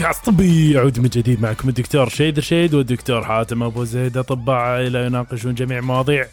[0.00, 4.16] بودكاست طبي يعود من جديد معكم الدكتور شيد رشيد والدكتور حاتم أبو زيد.
[4.16, 6.26] أطباء عائله يناقشون جميع مواضيع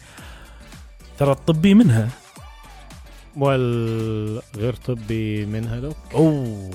[1.18, 2.08] ترى الطبي منها.
[3.36, 5.92] والغير طبي منها لو.
[6.14, 6.70] أوه.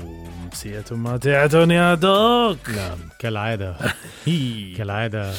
[0.53, 2.69] مسية ماتعة يا دوك.
[2.69, 3.75] نعم كالعادة.
[4.77, 5.31] كالعادة.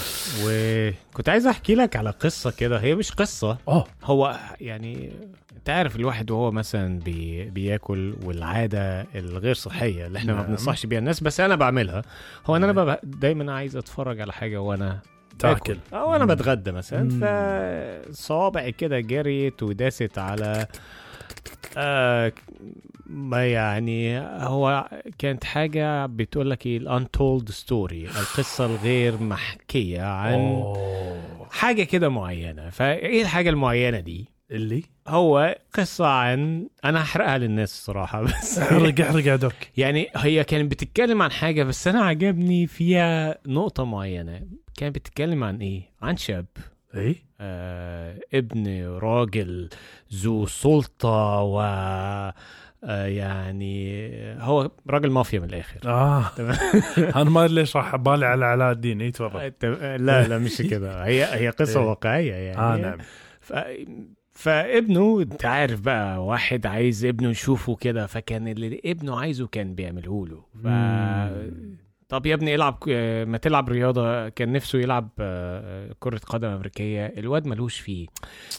[0.44, 2.78] وكنت عايز أحكي لك على قصة كده.
[2.80, 3.58] هي مش قصة.
[3.68, 5.12] اوه هو يعني
[5.56, 10.48] انت عارف الواحد وهو مثلا بي بياكل والعادة الغير صحية اللي إحنا ما نعم.
[10.48, 12.02] بننصحش بيها الناس بس أنا بعملها.
[12.46, 14.98] هو إن أنا ببقى دايما عايز أتفرج على حاجة وأنا
[15.38, 15.78] باكل.
[15.92, 17.08] أو أنا بتغدى مثلا.
[18.12, 20.66] فصوابعي كده جريت وداست على
[21.76, 22.32] آه
[23.06, 30.34] ما يعني هو كانت حاجة بتقول لك إيه ال untold story القصة الغير محكية عن
[30.34, 31.46] أوه.
[31.50, 32.70] حاجة كده معينة.
[32.70, 39.26] فإيه الحاجة المعينة دي؟ اللي؟ هو قصة عن أنا هحرقها للناس الصراحة بس احرق احرق
[39.26, 39.52] يا دوك.
[39.76, 44.40] يعني هي كانت بتتكلم عن حاجة بس أنا عجبني فيها نقطة معينة.
[44.76, 46.46] كانت بتتكلم عن إيه؟ عن شاب.
[46.94, 49.68] اي آه ابن راجل
[50.14, 52.34] ذو سلطة و آه
[52.88, 55.80] يعني هو راجل مافيا من الآخر.
[55.86, 56.24] آه.
[57.20, 59.00] أنا ما أدري ليش راح بالي على علاء الدين.
[59.00, 59.52] إي تفضل.
[59.64, 61.86] آه، لا لا مش كده هي هي قصة إيه.
[61.86, 62.58] واقعية يعني.
[62.58, 62.98] آه نعم.
[63.40, 63.52] ف...
[64.32, 70.26] فابنه أنت عارف بقى واحد عايز ابنه يشوفه كده فكان اللي ابنه عايزه كان بيعمله
[70.26, 70.44] له.
[70.62, 70.66] ف...
[72.08, 72.78] طب يا ابني العب
[73.28, 74.28] ما تلعب رياضة.
[74.28, 77.06] كان نفسه يلعب آه، كرة قدم أمريكية.
[77.06, 78.06] الواد ملوش فيه.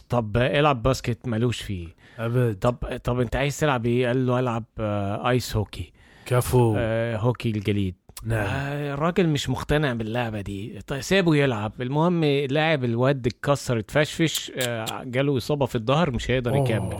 [0.09, 1.87] طب العب basket ملوش فيه.
[2.19, 2.57] أبد.
[2.61, 5.93] طب طب أنت عايز تلعب إيه؟ قال له ألعب آه، ice hockey
[6.25, 6.75] كفو.
[6.77, 7.95] آه، هوكي الجليد.
[8.23, 8.45] نعم.
[8.47, 10.79] آه، الراجل مش مقتنع باللعبة دي.
[10.87, 11.81] طيب سابه يلعب.
[11.81, 16.97] المهم لعب الواد اتكسر اتفشفش آه، جاله إصابة في الظهر مش هيقدر يكمل.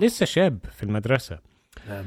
[0.00, 1.38] لسه شاب في المدرسة.
[1.88, 2.04] نعم.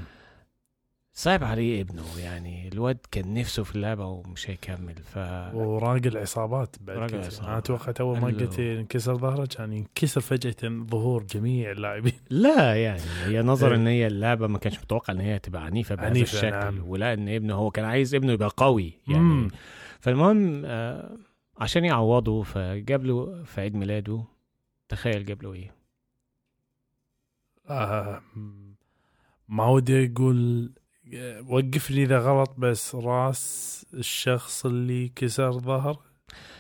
[1.18, 5.18] صعب عليه ابنه يعني الواد كان نفسه في اللعبة ومش هيكمل ف
[5.54, 7.26] وراجل عصابات بعد راجل كذا.
[7.28, 7.50] عصابات.
[7.50, 13.02] أنا أتوقع اول ما قلت انكسر ظهره كان ينكسر فجأة ظهور جميع اللاعبين لا يعني
[13.24, 13.76] هي نظر إيه.
[13.76, 16.90] إن هي اللعبة ما كانش متوقع إن هي تبقى عنيفة بهذا عنيفة، الشكل نعم.
[16.90, 19.48] ولا إن ابنه هو كان عايز ابنه يبقى قوي يعني مم.
[20.00, 21.18] فالمهم آه
[21.58, 24.24] عشان يعوضه فجاب له في عيد ميلاده
[24.90, 25.76] تخيل جاب له إيه
[27.70, 28.22] آه
[29.50, 30.72] ما ودي أقول
[31.14, 35.98] آه، وقف لي إذا غلط بس راس الشخص اللي كسر ظهر.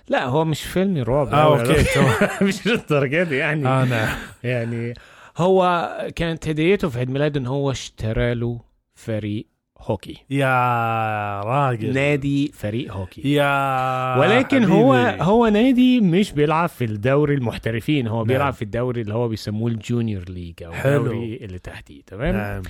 [0.07, 1.27] لا هو مش فيلم رعب.
[1.27, 1.59] آه.
[1.59, 1.85] أوكي
[2.45, 3.67] مش للدرجة دي يعني.
[3.67, 4.15] آه نعم.
[4.43, 4.93] يعني
[5.37, 8.59] هو كانت هديته في عيد ميلاده إن هو اشترى له
[8.95, 9.47] فريق
[9.79, 10.17] هوكي.
[10.29, 11.93] يا راجل.
[11.93, 13.33] نادي فريق هوكي.
[13.33, 14.71] يا ولكن حبيبي.
[14.71, 18.27] هو هو نادي مش بيلعب في الدوري المحترفين هو نعم.
[18.27, 20.73] بيلعب في الدوري اللي هو بيسموه ال junior league أو.
[20.73, 22.61] الدوري اللي تحتيه تمام؟ نعم.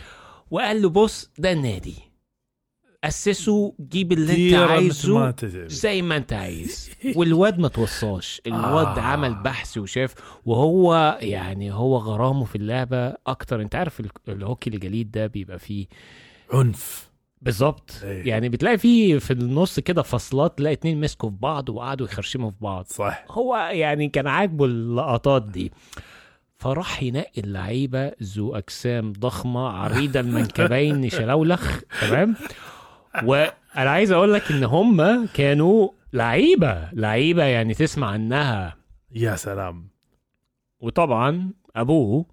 [0.52, 1.96] وقال له بص ده النادي.
[3.04, 5.36] أسسه جيب اللي أنت ما عايزه
[5.68, 6.90] زي ما أنت عايز.
[7.16, 8.42] والواد ما توصاش.
[8.48, 9.02] الواد آه.
[9.02, 10.14] عمل بحث وشاف
[10.46, 13.62] وهو يعني هو غرامه في اللعبة أكتر.
[13.62, 15.88] أنت عارف ال- الهوكي الجليد ده بيبقى فيه
[16.54, 17.10] عنف.
[17.42, 17.92] بالظبط.
[18.04, 18.28] إيه.
[18.30, 22.56] يعني بتلاقي فيه في النص كده فصلات تلاقي اتنين مسكوا في بعض وقعدوا يخرشموا في
[22.62, 22.86] بعض.
[22.86, 23.26] صح.
[23.30, 25.72] هو يعني كان عاجبه اللقطات دي.
[26.58, 32.36] فراح ينقي اللعيبة ذو أجسام ضخمة عريضة المنكبين شلولخ تمام؟
[33.24, 38.76] وأنا عايز أقول لك إن هم كانوا لعيبة لعيبة يعني تسمع عنها
[39.12, 39.88] يا سلام.
[40.80, 42.26] وطبعا أبوه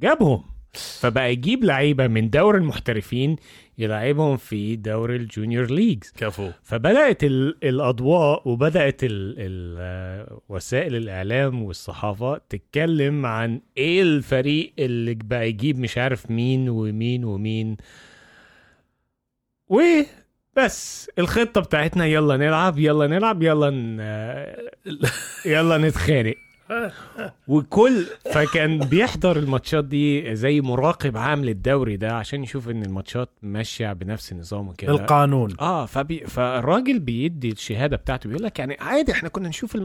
[0.00, 3.36] جابهم فبقى يجيب لعيبة من دوري المحترفين
[3.78, 6.12] يلعبهم في دوري الجونيور ليجز.
[6.16, 6.50] كفو.
[6.62, 15.48] فبدأت ال- الأضواء وبدأت ال ال وسائل الإعلام والصحافة تتكلم عن إيه الفريق اللي بقى
[15.48, 17.76] يجيب مش عارف مين ومين ومين.
[19.68, 23.98] وبس الخطة بتاعتنا يلا نلعب يلا نلعب يلا ن...
[25.46, 26.34] يلا نتخانق.
[27.48, 33.92] وكل فكان بيحضر الماتشات دي زي مراقب عام للدوري ده عشان يشوف إن الماتشات ماشية
[33.92, 36.26] بنفس النظام وكده القانون آه فبي...
[36.26, 39.76] فالراجل بيدي الشهادة بتاعته بيقول لك يعني عادي إحنا كنا نشوف.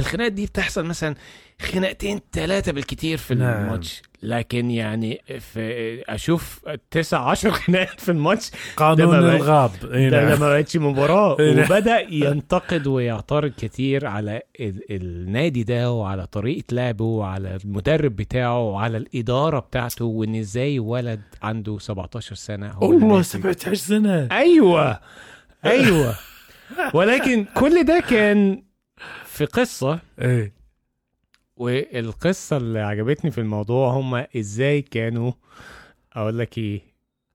[0.00, 1.14] الخناقات دي بتحصل مثلا
[1.62, 3.64] خناقتين ثلاثة بالكتير في نعم.
[3.64, 4.02] الماتش.
[4.22, 6.60] لكن يعني في أشوف
[6.90, 8.50] تسع عشر خناقات في الماتش.
[8.76, 9.70] قانون الغاب.
[9.94, 10.40] إي ده, ده نعم.
[10.40, 11.36] ما بقتش مباراة.
[11.40, 11.64] إيه نعم.
[11.64, 14.80] وبدأ ينتقد ويعترض كتير على ال...
[14.90, 21.78] النادي ده وعلى طريقة لعبه وعلى المدرب بتاعه وعلى الإدارة بتاعته وإن إزاي ولد عنده
[21.78, 22.70] 17 سنة.
[22.70, 24.28] هو والله ماسك 17 سنة.
[24.32, 25.00] أيوه.
[25.64, 26.14] أيوه.
[26.94, 28.62] ولكن كل ده كان
[29.24, 29.98] في قصة.
[30.20, 30.57] إيه.
[31.58, 35.32] والقصة اللي عجبتني في الموضوع هم إزاي كانوا
[36.12, 36.80] أقول لك إيه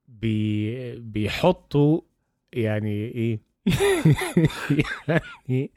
[0.08, 2.00] بي بيحطوا
[2.52, 3.38] يعني إيه؟
[5.08, 5.70] يعني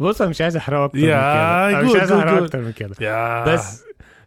[0.00, 1.68] بص أنا مش عايز احرقه أكتر من كده.
[1.68, 2.44] أنا مش عايز احرقه قول.
[2.44, 3.44] أكتر من كده.
[3.44, 3.84] بس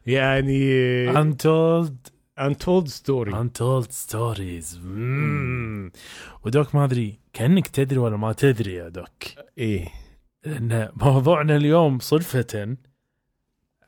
[0.07, 1.94] يعني untold.
[2.39, 3.31] Untold story.
[3.33, 4.77] Untold stories.
[4.83, 5.92] مم.
[6.45, 9.24] ودوك ما أدري كأنك تدري ولا ما تدري يا دوك.
[9.57, 9.88] إيه؟
[10.45, 12.77] إن موضوعنا اليوم صدفة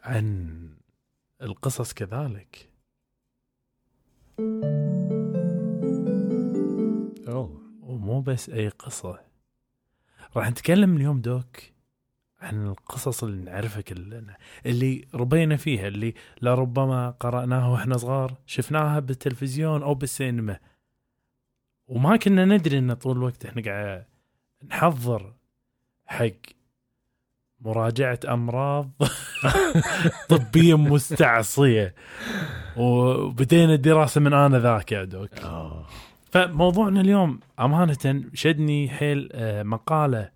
[0.03, 0.69] عن
[1.41, 2.69] القصص كذلك.
[7.27, 9.19] أوه ومو بس أي قصة.
[10.35, 11.57] راح نتكلم اليوم دوك
[12.39, 19.83] عن القصص اللي نعرفها كلنا اللي ربينا فيها اللي لربما قرأناها وإحنا صغار شفناها بالتلفزيون
[19.83, 20.59] أو بالسينما.
[21.87, 24.05] وما كنا ندري إن طول الوقت إحنا قاعد
[24.63, 25.33] نحضر
[26.05, 26.58] حق
[27.61, 28.91] مراجعة أمراض
[30.29, 31.95] طبية مستعصية.
[32.77, 35.37] وبدينا الدراسة من أنا ذاك يا دوك.
[35.39, 35.85] آه.
[36.31, 40.29] فموضوعنا اليوم أمانة شدني حيل آه، مقالة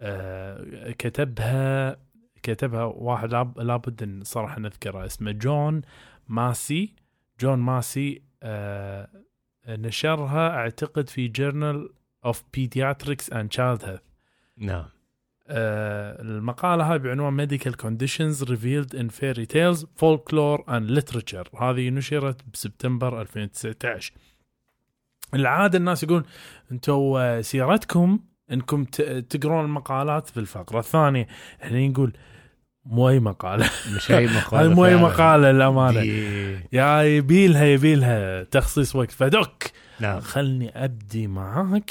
[0.00, 1.96] آه، كتبها
[2.42, 5.82] كتبها واحد لاب- لابد أن صراحة نذكره اسمه جون
[6.28, 6.94] ماسي.
[7.40, 9.08] جون ماسي آه،
[9.68, 11.90] نشرها أعتقد في journal
[12.24, 14.00] of Paediatrics and Child Health
[14.56, 14.84] نعم.
[15.52, 21.62] المقالة هاي بعنوان Medical Conditions Revealed in Fairy Tales Folklore and Literature.
[21.62, 24.12] هذه نشرت بسبتمبر 2019
[25.34, 26.24] العادة الناس يقول
[26.72, 28.18] أنتم آه، سيرتكم
[28.52, 28.84] انكم
[29.30, 31.26] تقرون المقالات في الفقرة الثانية.
[31.62, 32.12] إحنا نقول
[32.86, 33.70] مو اي مقالة.
[33.96, 34.94] مش اي مقالة مو اي
[35.52, 36.00] للأمانة.
[36.00, 39.10] دي- يا يبيلها يبيلها تخصيص وقت.
[39.10, 40.20] فدك نعم.
[40.20, 41.90] خلني أبدي معاك.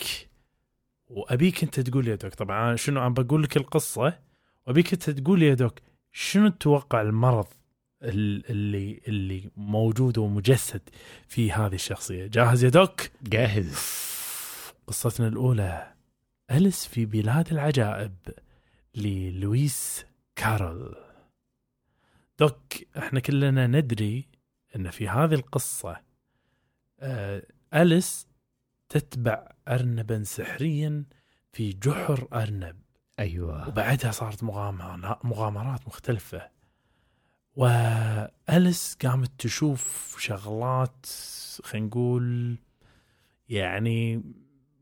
[1.12, 4.20] وأبيك أنت تقول يا دوك طبعا أنا شنو أنا بقول لك القصة
[4.68, 5.80] وأبيك أنت تقول يا دوك
[6.12, 7.48] شنو تتوقع المرض
[8.04, 10.82] ال- اللي اللي موجود ومجسد
[11.28, 13.76] في هذه الشخصية؟ جاهز يا دوك جاهز.
[14.88, 15.94] قصتنا الأولى.
[16.52, 18.14] اليس في بلاد العجائب
[18.96, 20.06] للويس
[20.36, 20.96] كارول
[22.40, 22.58] دوك
[22.98, 24.28] إحنا كلنا ندري
[24.76, 26.02] إن في هذه القصة
[27.00, 27.44] آه،
[27.74, 28.28] أليس
[28.90, 31.04] تتبع أرنبا سحريا
[31.52, 32.76] في جحر أرنب.
[33.20, 33.68] أيوه.
[33.68, 36.50] وبعدها صارت مغامرات مغامرات مختلفة.
[37.56, 41.06] وأليس قامت تشوف شغلات
[41.64, 42.58] خلينا نقول
[43.50, 44.24] يعني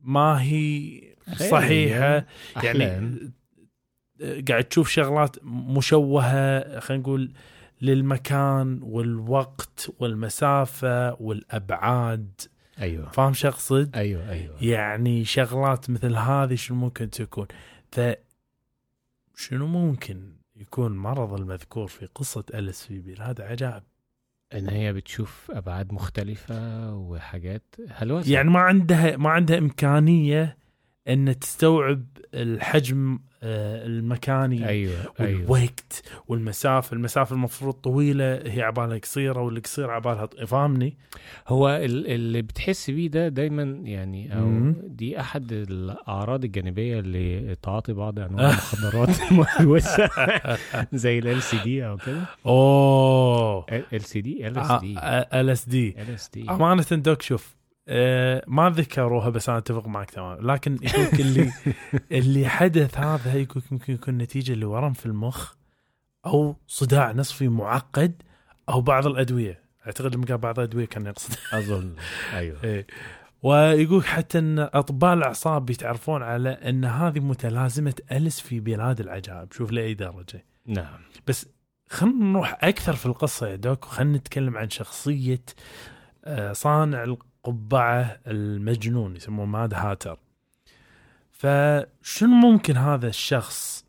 [0.02, 1.02] ما هي
[1.36, 2.26] صحيحة.
[2.64, 3.32] يعني يعني
[4.50, 7.34] قاعد تشوف شغلات مشوهة خلينا نقول
[7.82, 12.42] للمكان والوقت والمسافة والأبعاد.
[12.81, 13.10] أيوه.
[13.10, 14.56] فاهم شو أقصد؟ أيوه أيوه.
[14.62, 17.48] يعني شغلات مثل هذه شنو ممكن تكون؟
[17.92, 18.00] ف
[19.36, 23.84] شنو ممكن يكون مرض المذكور في قصة أليس في بلاد عجائب
[24.54, 28.34] إن هي بتشوف أبعاد مختلفة وحاجات هلوسة.
[28.34, 30.58] يعني ما عندها ما عندها إمكانية
[31.10, 32.04] أن تستوعب
[32.34, 35.42] الحجم آه، المكاني أيوه أيوه.
[35.42, 36.94] والوقت والمسافة.
[36.96, 40.98] المسافة المفروض طويلة هي عبالها قصيرة واللي قصيرة عبالها فاهمني؟
[41.48, 44.74] هو ال- اللي بتحس بيه ده دايما يعني أو.
[44.88, 49.10] دي أحد الأعراض الجانبية اللي تعاطي بعض أنواع المخدرات.
[50.94, 52.22] زي ال سي دي أو كده.
[52.45, 53.66] أوه.
[53.94, 57.56] ال سي دي ال LSD ال LSD أمانة دوك شوف
[58.48, 60.52] ما ذكروها بس أنا أتفق معك تمام.
[60.52, 61.52] لكن يقولك اللي
[62.19, 65.54] اللي حدث هذا يقول ممكن يكون نتيجة لورم في المخ
[66.26, 68.22] أو صداع نصفي معقد
[68.69, 69.62] أو بعض الأدوية.
[69.86, 71.36] أعتقد لما قال بعض الأدوية كان يقصد.
[71.54, 71.94] أظن.
[72.34, 72.64] أيوه.
[72.64, 72.88] إيه.
[73.44, 79.54] ويقول حتى إن أطباء الأعصاب يتعرفون على إن هذه متلازمة أليس في بلاد العجائب.
[79.54, 80.46] شوف لأي درجة.
[80.66, 81.00] نعم.
[81.28, 81.48] بس
[81.90, 85.42] خلينا نروح أكثر في القصة يا دوك وخلينا نتكلم عن شخصية
[86.26, 87.04] آه، صانع
[87.48, 90.19] القبعه المجنون يسموه Mad Hatter.
[91.31, 93.86] فشنو ممكن هذا الشخص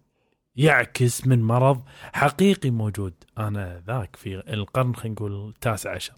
[0.56, 6.14] يعكس من مرض حقيقي موجود؟ أنا ذاك في القرن خلينا نقول التاسع عشر.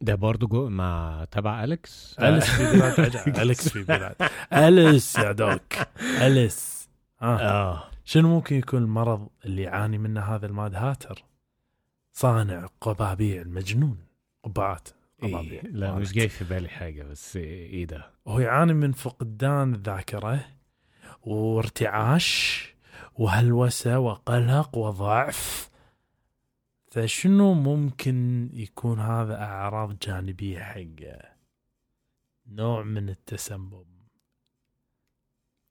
[0.00, 4.16] ده برضو جو مع تبع أليكس؟ اليس في بلاد أليكس في بلاد.
[4.52, 5.72] أليس يا دوك.
[6.00, 6.88] أليس.
[7.22, 7.38] آه.
[7.38, 7.84] آه.
[8.04, 11.24] شنو ممكن يكون المرض اللي يعاني منه هذا ال Mad Hatter؟
[12.12, 13.98] صانع قبابيع المجنون
[14.44, 14.88] قبعات.
[15.22, 20.44] إيه لا مش جاي في بالي حاجة بس إيه ده؟ هو يعاني من فقدان الذاكرة
[21.22, 22.68] وارتعاش
[23.14, 25.70] وهلوسة وقلق وضعف.
[26.90, 31.18] فشنو ممكن يكون هذا أعراض جانبية حقه؟
[32.46, 33.84] نوع من التسمم.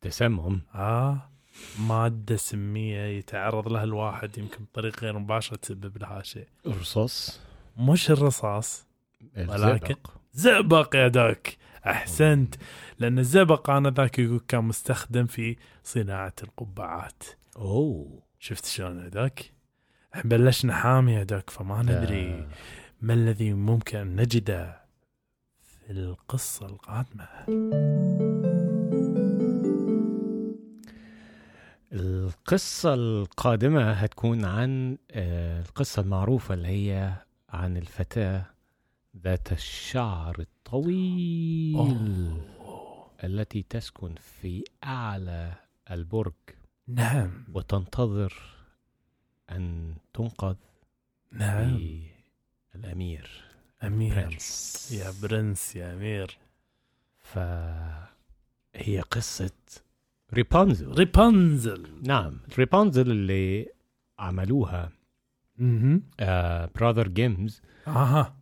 [0.01, 1.30] تسمم؟ آه
[1.80, 6.48] مادة سمية يتعرض لها الواحد يمكن بطريقة غير مباشرة تسبب لها شيء.
[6.68, 7.42] رصاص؟
[7.77, 8.87] مش الرصاص.
[9.38, 9.95] ولكن.
[10.33, 11.47] زئبق يا دوك.
[11.86, 12.55] أحسنت.
[13.00, 17.24] لأن الزئبق انذاك يقول كان مستخدم في صناعة القبعات.
[17.57, 18.21] أوه.
[18.39, 19.51] شفت شلون هذاك؟
[20.25, 22.47] بلشنا حامي دوك فما ندري
[23.01, 24.81] ما الذي ممكن أن نجده
[25.63, 27.27] في القصة القادمة.
[31.93, 37.13] القصة القادمة هتكون عن آه، القصة المعروفة اللي هي
[37.50, 38.45] عن الفتاة
[39.24, 43.12] ذات الشعر الطويل أوه.
[43.24, 45.53] التي تسكن في أعلى
[45.91, 46.33] البرج.
[46.88, 47.43] نعم.
[47.53, 48.33] وتنتظر
[49.50, 50.55] أن تنقذ
[51.31, 51.79] نعم.
[52.75, 53.43] الأمير.
[53.83, 54.13] أمير.
[54.13, 54.91] برنس.
[54.91, 56.38] يا برنس يا أمير.
[57.19, 59.51] فهي قصة
[60.33, 60.91] ريبانزل.
[60.91, 61.88] ريبانزل.
[62.03, 63.69] نعم ريبانزل اللي
[64.19, 64.91] عملوها.
[66.75, 68.36] Brothers Grimm أها.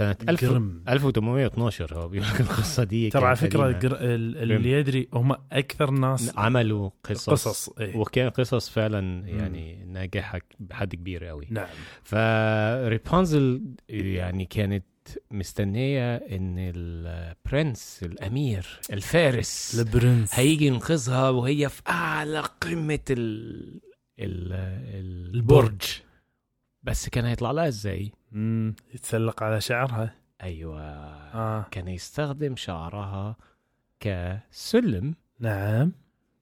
[0.00, 0.82] سنة 1000 جرم.
[0.88, 3.10] 1812 هو بيقول لك القصة دي.
[3.10, 3.70] ترى على فكرة.
[3.70, 3.92] جر...
[4.00, 7.96] ال- اللي يدري هم أكثر ناس عملوا قصص, قصص إيه.
[7.96, 11.66] وكان قصص فعلا يعني ناجحة بحد كبير قوي نعم.
[12.02, 14.84] فريبانزل يعني كانت
[15.30, 20.34] مستنية إن البرنس الأمير الفارس البرنس.
[20.34, 22.98] هيجي ينقذها وهي في أعلى قمة.
[23.10, 23.80] ال...
[24.18, 24.52] ال...
[25.34, 25.80] البرج.
[26.82, 28.74] بس كان هيطلع لها إزاي؟ مم.
[28.94, 30.80] يتسلق على شعرها أيوه
[31.34, 31.66] آه.
[31.70, 33.36] كان يستخدم شعرها
[34.00, 35.92] كسلم نعم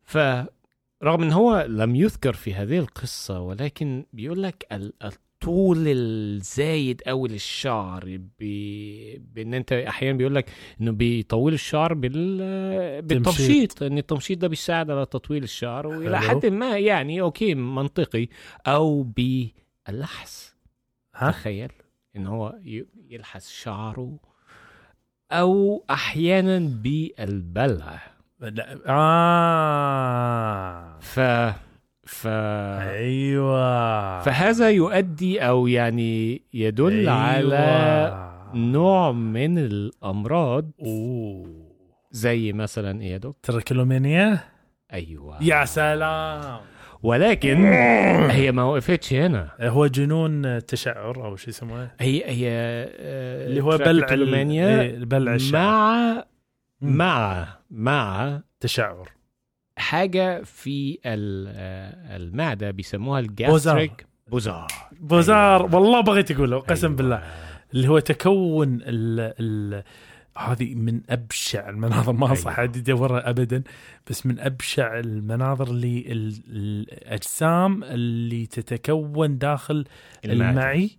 [0.05, 7.29] فرغم إن هو لم يذكر في هذه القصة ولكن بيقول لك ال- الطول الزايد قوي
[7.29, 8.05] للشعر
[8.41, 12.39] ب- بإن أنت أحيانا بيقول لك إنه بيطول الشعر بال
[13.03, 16.21] بالتمشيط إن التمشيط ده بيساعد على تطويل الشعر وإلى.
[16.21, 18.29] حد ما يعني أوكي منطقي
[18.67, 19.03] أو
[19.89, 20.55] باللحس
[21.15, 21.73] ها؟ تخيل
[22.17, 22.55] إن هو
[23.09, 24.19] يلحس شعره
[25.33, 28.01] أو أحيانا بالبلع.
[28.41, 28.79] لا.
[28.87, 30.19] آه.
[31.01, 31.21] ف
[32.07, 34.21] ف أيوه.
[34.21, 37.13] فهذا يؤدي أو يعني يدل أيوة.
[37.13, 41.69] على نوع من الأمراض أوه.
[42.11, 44.39] زي مثلا إيه يا دكتور؟ تراكيلومانيا
[44.93, 45.43] أيوه.
[45.43, 46.61] يا سلام.
[47.03, 47.65] ولكن
[48.31, 49.51] هي ما وقفتش هنا.
[49.61, 56.25] هو جنون تشعر أو شو يسمونه هي هي آه، اللي هو بلع إيه، بلع مع.
[56.81, 59.09] مع مع تشعر.
[59.77, 64.07] حاجة في آه، المعدة بيسموها الجاستريك.
[64.29, 64.67] بوزار.
[65.01, 65.63] بوزار.
[65.77, 66.97] والله بغيت أقوله قسم أيوة.
[66.97, 67.23] بالله.
[67.75, 69.83] اللي هو تكون ال ال
[70.39, 72.61] هذه من أبشع المناظر ما انصح أيوة.
[72.61, 73.63] احد يدورها ابدا
[74.11, 79.85] بس من أبشع المناظر اللي ال- الأجسام اللي تتكون داخل.
[80.25, 80.91] المعي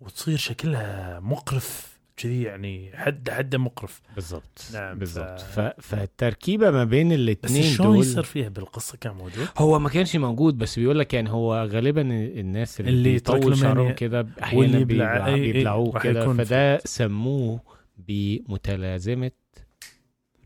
[0.00, 5.60] وتصير شكلها مقرف كذي يعني حد حد مقرف بالضبط نعم، بالضبط ف-.
[5.80, 10.16] فالتركيبة ما بين بس الاثنين شلون دول يصير فيها بالقصة كان موجود؟ هو ما كانش
[10.16, 12.00] موجود بس بيقول لك يعني هو غالبا
[12.40, 13.18] الناس اللي, اللي
[13.50, 14.84] له شعرهم كده أحيانا يبلع-
[15.24, 17.60] بيبلع بيبلعوه كده فده سموه
[17.96, 19.30] بمتلازمة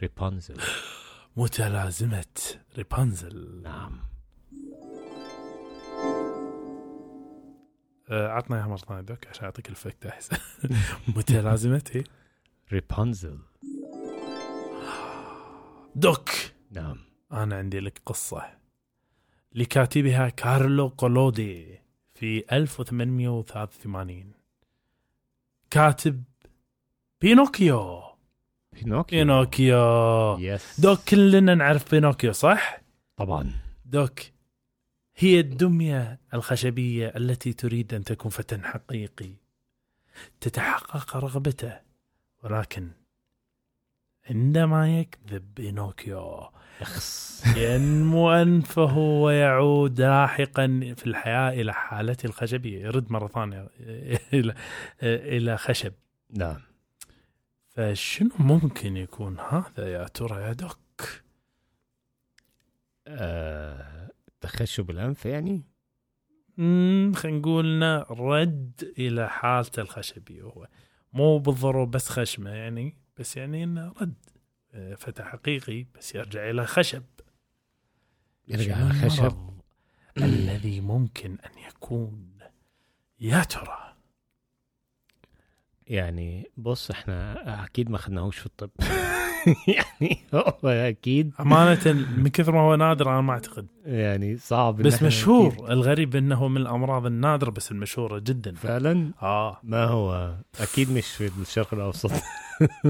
[0.02, 0.56] ريبانزل
[1.36, 2.24] متلازمة
[2.76, 4.00] ريبانزل نعم.
[8.10, 10.36] آه، عطنا اياها مره ثانية دوك عشان أعطيك الفكت أحسن.
[11.16, 12.04] متلازمة إيه؟
[12.72, 13.38] ريبانزل
[15.94, 16.30] دوك.
[16.70, 16.98] نعم.
[17.32, 18.58] أنا عندي لك قصة.
[19.52, 21.78] لكاتبها كارلو كولودي
[22.14, 24.32] في 1883
[25.70, 26.22] كاتب
[27.20, 28.02] بينوكيو.
[28.72, 29.18] بينوكيو.
[29.18, 30.38] بينوكيو.
[30.38, 32.80] yes دوك كلنا نعرف بينوكيو صح؟
[33.16, 33.52] طبعا.
[33.84, 34.20] دوك
[35.16, 39.30] هي الدمية الخشبية التي تريد أن تكون فتى حقيقي.
[40.40, 41.80] تتحقق رغبته
[42.44, 42.88] ولكن
[44.30, 46.48] عندما يكذب بينوكيو
[47.56, 53.68] ينمو أنفه ويعود لاحقا في الحياة إلى حالته الخشبية يرد مرة ثانية
[54.32, 54.54] إلى
[55.02, 55.92] إلى خشب.
[56.30, 56.67] نعم.
[57.78, 61.22] فشنو ممكن يكون هذا يا ترى يا دوك
[63.06, 64.10] آه...
[64.40, 65.62] تخشب الأنف يعني؟
[66.58, 70.68] امم خلينا نقول رد إلى حالته الخشبيه هو
[71.12, 74.14] مو بالضرورة بس خشمه يعني بس يعني إنه رد
[74.74, 77.04] آه، فتى حقيقي بس يرجع إلى خشب.
[78.48, 79.50] يرجع على خشب.
[80.16, 82.38] الذي ممكن أن يكون؟
[83.20, 83.87] يا ترى.
[85.88, 88.70] يعني بص إحنا أكيد ما خدناهوش في الطب.
[89.76, 91.32] يعني هو أكيد.
[91.40, 93.66] أمانة من كثر ما هو نادر أنا ما أعتقد.
[93.86, 95.52] يعني صعب بس مشهور.
[95.52, 98.54] أكيد الغريب إنه من الأمراض النادرة بس المشهورة جدا.
[98.54, 99.60] فعلا؟ آه.
[99.62, 102.10] ما هو؟ أكيد مش في الشرق الأوسط.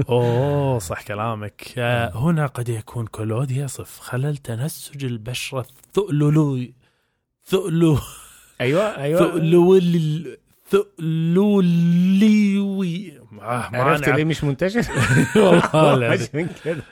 [0.09, 1.73] أوه صح كلامك.
[1.77, 6.73] آه، هنا قد يكون كلود يصف خلل تنسج البشرة الثؤلولي
[7.45, 7.97] ثؤلو.
[8.61, 9.19] أيوه أيوه.
[9.19, 10.37] ثؤلولي.
[11.89, 14.09] ثؤلوليوي آه، ما عرفت.
[14.09, 14.85] ليه مش منتشر؟
[15.73, 16.07] والله.
[16.07, 16.83] عشان كده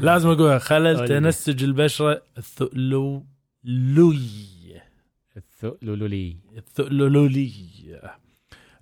[0.00, 1.08] لازم اقولها خلل.
[1.08, 3.22] تنسج البشرة الثؤلولي
[5.36, 7.52] الثؤلولي الثؤلولي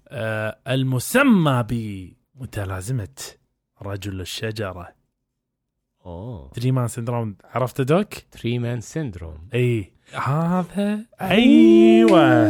[0.08, 3.08] آه المسمى بمتلازمة
[3.82, 4.88] رجل الشجرة
[6.06, 12.48] أوه tree man syndrome عرفت دوك؟ tree man syndrome اي هذا أيوه.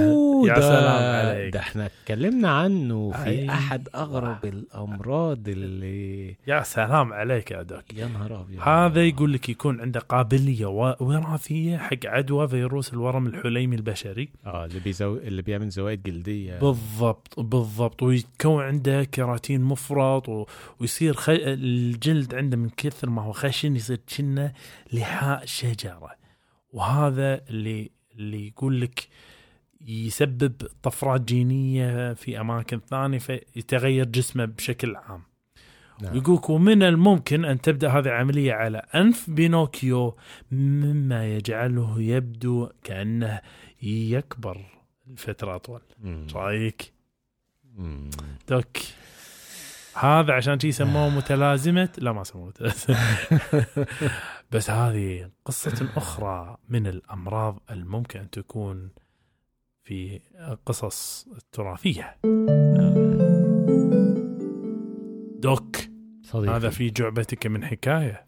[0.48, 1.54] يا سلام عليك.
[1.54, 3.54] ده إحنا اتكلمنا عنه في أيوة.
[3.54, 7.94] أحد أغرب الأمراض اللي يا سلام عليك يا دوك.
[7.94, 8.60] يا نهار أبيض.
[8.60, 10.66] هذا يقول لك يكون عنده قابلية
[11.00, 14.28] وراثية حق عدوى فيروس الورم الحليمي البشري.
[14.46, 15.16] آه اللي بيزو...
[15.16, 16.58] اللي بيعمل زوائد جلدية.
[16.58, 18.02] بالضبط بالضبط.
[18.02, 20.46] ويتكون عنده كيراتين مفرط و...
[20.80, 21.28] ويصير خ...
[21.30, 24.52] الجلد عنده من كثر ما هو خشن يصير كنه
[24.92, 26.25] لحاء شجرة.
[26.76, 29.09] وهذا اللي اللي يقول لك
[29.80, 30.52] يسبب
[30.83, 35.23] طفرات جينية في أماكن ثانية فيتغير جسمه بشكل عام
[36.02, 36.16] نعم.
[36.16, 40.16] يقولك ومن الممكن أن تبدأ هذه العملية على أنف بينوكيو
[40.52, 43.40] مما يجعله يبدو كأنه
[43.83, 44.64] يكبر
[45.06, 46.23] لفترة أطول مم.
[46.23, 46.92] إيش رأيك.
[48.49, 48.76] دوك
[49.98, 52.98] هذا عشان شي سموه متلازمة؟ لا ما سموه متلازمة.
[54.52, 58.90] بس هذه قصة أخرى من الأمراض الممكن أن تكون
[59.84, 60.20] في
[60.66, 62.16] قصص التراثية
[65.38, 65.76] دوك
[66.22, 66.56] صديقي.
[66.56, 68.26] هذا في جعبتك من حكاية.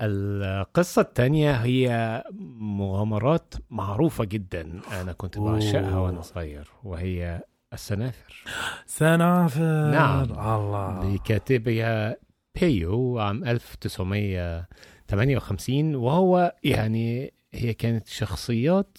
[0.00, 2.24] القصة الثانية هي
[2.58, 5.98] مغامرات معروفة جدا أنا كنت بعشقها.
[5.98, 8.44] وأنا صغير وهي السنافر
[8.86, 10.22] سنافر نعم.
[10.22, 12.16] الله لكاتبها
[12.60, 18.98] بيو عام 1958 وهو يعني هي كانت شخصيات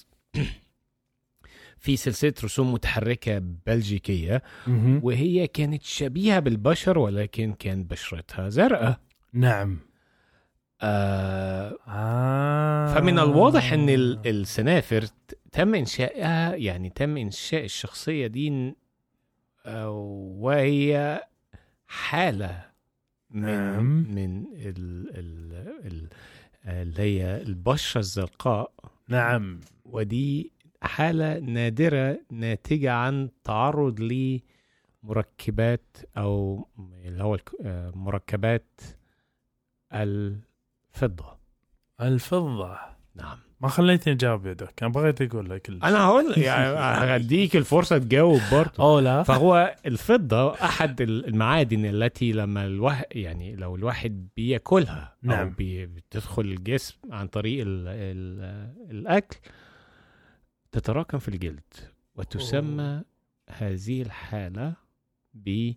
[1.77, 4.99] في سلسلة رسوم متحركة بلجيكية مهم.
[5.03, 8.99] وهي كانت شبيهة بالبشر ولكن كان بشرتها زرقاء
[9.33, 9.79] نعم
[10.81, 12.93] آه آه.
[12.95, 15.05] فمن الواضح إن ال- السنافر
[15.53, 18.75] تم إنشائها يعني تم إنشاء الشخصية دي
[19.65, 19.89] آه،
[20.39, 21.21] وهي
[21.87, 22.65] حالة
[23.29, 23.85] من نعم.
[23.85, 25.53] من ال ال
[25.85, 26.09] ال
[26.65, 28.73] اللي هي البشرة الزرقاء.
[29.07, 29.59] نعم.
[29.85, 33.99] ودي حالة نادرة ناتجة عن تعرض
[35.03, 36.67] لمركبات أو
[37.05, 38.81] اللي هو آه، مركبات
[39.93, 41.37] الفضة.
[42.01, 42.92] الفضة.
[43.15, 43.37] نعم.
[43.61, 45.79] ما خليتني أجاوب يا دوك أنا بغيت أقول لك كل.
[45.83, 46.75] أنا هقول يعني
[47.15, 48.83] هديك الفرصة تجاوب برضه.
[48.83, 49.23] اوه لا.
[49.23, 55.49] فهو الفضة أحد المعادن التي لما الواحد يعني لو الواحد بيأكلها أو نعم.
[55.49, 58.39] بي- بتدخل الجسم عن طريق ال ال
[58.91, 59.37] الأكل
[60.71, 61.73] تتراكم في الجلد
[62.15, 63.01] وتسمى
[63.49, 64.73] هذه الحالة
[65.33, 65.73] ب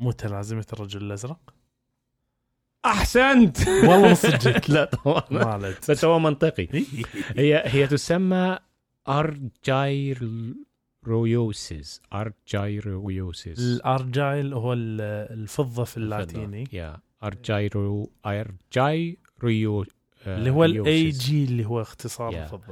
[0.00, 1.54] متلازمة الرجل الأزرق؟
[2.86, 3.56] أحسنت.
[3.88, 5.74] والله ما صدقت لا طبعا.
[5.88, 6.68] بس هو منطقي.
[7.36, 8.58] هي هي تسمى
[9.08, 12.02] أرجايرويوسيس.
[12.12, 13.58] أرجايرويوسيس.
[13.58, 15.00] الأرجايل هو ال-
[15.40, 16.64] الفضة في اللاتيني.
[16.72, 16.96] يا.
[17.24, 19.84] argyro argyro
[20.26, 22.36] اللي هو الاي جي اللي هو اختصار Yeah.
[22.36, 22.62] الفضة.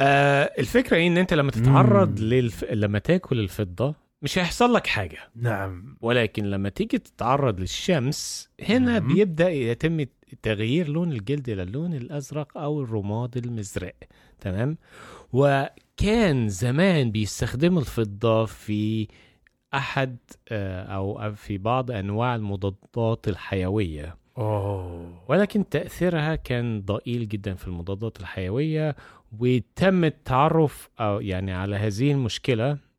[0.00, 2.20] آه الفكرة إن أنت لما تتعرض.
[2.20, 2.64] للف...
[2.70, 5.18] لما تأكل الفضة مش هيحصل لك حاجة.
[5.34, 5.96] نعم.
[6.00, 9.14] ولكن لما تيجي تتعرض للشمس هنا مم.
[9.14, 10.04] بيبدأ يتم
[10.42, 13.94] تغيير لون الجلد إلى اللون الأزرق أو الرمادي المزرق.
[14.40, 14.78] تمام؟
[15.32, 19.08] وكان زمان بيستخدموا الفضة في
[19.74, 20.16] أحد
[20.48, 24.16] آه، أو في بعض أنواع المضادات الحيوية.
[24.38, 25.24] أوه.
[25.28, 28.96] ولكن تأثيرها كان ضئيل جدا في المضادات الحيوية
[29.40, 32.89] وتم التعرف أو يعني على هذه المشكلة.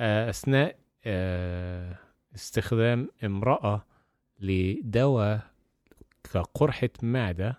[0.00, 1.98] آه، أثناء آه،
[2.34, 3.84] استخدام امرأة
[4.40, 5.40] لدواء
[6.32, 7.58] كقرحة معدة.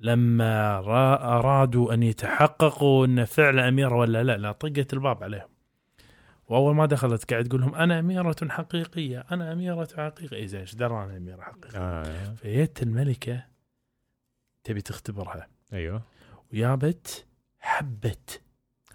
[0.00, 5.48] لما را- أرادوا أن يتحققوا أن فعلا أميرة ولا لا لا طقت الباب عليهم.
[6.48, 10.36] وأول ما دخلت قاعد تقول لهم أنا أميرة حقيقية أنا أميرة حقيقية.
[10.36, 12.34] إيه زين إيش درى أنا أميرة حقيقية؟ آه.
[12.34, 13.44] فجت الملكة
[14.64, 15.46] تبي تختبرها.
[15.72, 16.02] أيوه.
[16.52, 17.26] وجابت
[17.60, 18.16] حبة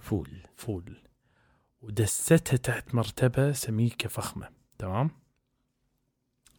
[0.01, 0.29] فول.
[0.55, 0.97] فول.
[1.81, 5.11] ودستها تحت مرتبة سميكة فخمة تمام؟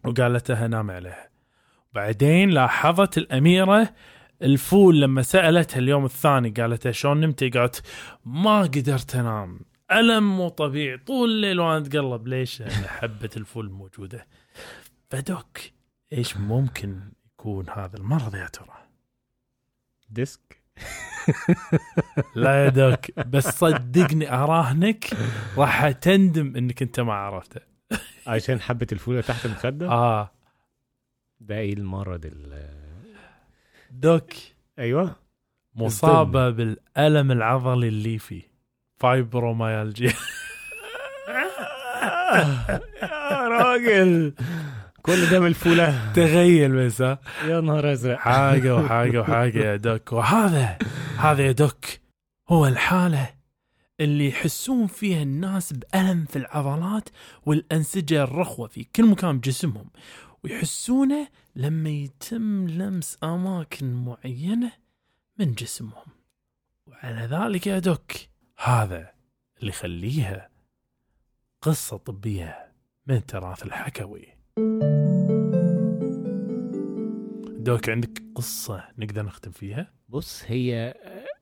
[0.05, 1.31] وقالت لها نام عليها.
[1.93, 3.95] بعدين لاحظت الأميرة
[4.43, 7.83] الفول لما سألتها اليوم الثاني قالت شلون نمتي؟ قالت
[8.25, 9.61] ما قدرت أنام.
[9.93, 10.99] ألم مو طبيعي.
[10.99, 12.29] طول الليل وأنا أتقلب.
[12.29, 14.27] ليش؟ حبة الفول موجودة.
[15.11, 15.59] ف doc
[16.13, 18.89] إيش ممكن يكون هذا المرض يا ترى؟
[20.11, 20.60] ديسك؟
[22.35, 25.11] لا يا doc بس صدقني أراهنك
[25.57, 27.61] راح تندم إنك أنت ما عرفته.
[28.27, 30.31] عشان حبة الفول تحت المخدة؟ آه.
[31.41, 32.69] ده إيه المرض ال
[33.91, 34.31] doc
[34.79, 35.17] أيوه.
[35.75, 38.43] مصابة بالألم العضلي الليفي
[38.97, 40.13] فايبروميالجيا
[43.03, 44.33] يا راجل.
[45.03, 48.19] كل ده من الفوله تخيل بس ها؟ يا نهار أزرق.
[48.19, 50.13] حاجة وحاجة وحاجة يا doc.
[50.13, 50.79] وهذا
[51.19, 51.85] هذا يا دوك
[52.49, 53.35] هو الحالة
[54.01, 57.09] اللي يحسون فيها الناس بألم في العضلات
[57.47, 59.91] والأنسجة الرخوة في كل مكان بجسمهم.
[60.45, 64.73] ويحسونه لما يتم لمس أماكن معينة
[65.39, 66.07] من جسمهم.
[66.87, 68.13] وعلى ذلك يا دوك
[68.59, 69.11] هذا
[69.61, 70.51] اللي يخليها
[71.63, 72.73] قصة طبية
[73.07, 74.40] من تراث الحكوي.
[77.59, 80.95] doc عندك قصة نقدر نختم فيها؟ بص هي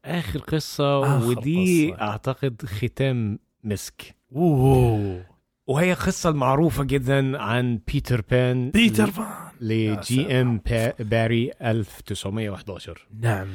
[0.05, 2.01] آخر قصة آخر ودي قصة.
[2.03, 5.27] أعتقد ختام مسك أوه
[5.67, 9.27] وهي قصة المعروفة جدا عن بيتر بان بيتر بان
[9.61, 10.59] ل J.M.
[10.59, 13.49] با- باري 1911 نعم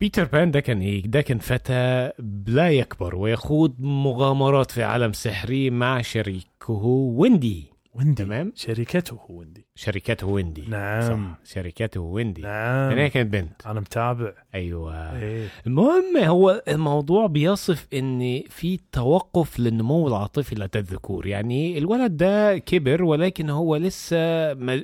[0.00, 2.10] بيتر بان ده كان إيه؟ ده كان فتى
[2.46, 6.72] لا يكبر ويخوض مغامرات في عالم سحري مع شريكه
[7.16, 8.24] ويندي ويندي.
[8.24, 9.66] تمام؟ شركته هو ويندي.
[9.74, 10.64] شركته ويندي.
[10.68, 11.02] نعم.
[11.02, 11.52] صح.
[11.54, 12.40] شركته ويندي.
[12.42, 13.66] لأن هي نعم كانت بنت.
[13.66, 14.32] أنا متابع.
[14.54, 15.18] أيوه.
[15.18, 15.48] إيه.
[15.66, 23.02] المهم هو الموضوع بيصف إن في توقف للنمو العاطفي لدى الذكور يعني الولد ده كبر
[23.02, 24.16] ولكن هو لسه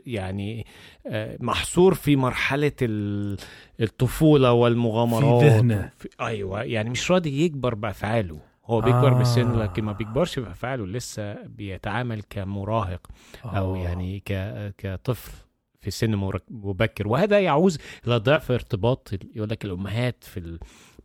[0.06, 0.66] يعني
[1.06, 3.36] آه، محصور في مرحلة ال-
[3.80, 5.42] الطفولة والمغامرات.
[5.42, 5.90] في ذهنه.
[6.20, 6.62] أيوه.
[6.62, 8.38] يعني مش راضي يكبر بأفعاله.
[8.66, 9.18] هو بيكبر آه.
[9.18, 13.06] بالسن لكن ما بيكبرش بأفعاله لسه بيتعامل كمراهق
[13.44, 13.78] أو آه.
[13.78, 14.32] يعني ك...
[14.78, 15.32] كطفل
[15.80, 16.16] في سن
[16.50, 20.58] مبكر وهذا يعوز إلى ضعف ارتباط يقول لك الأمهات في ال...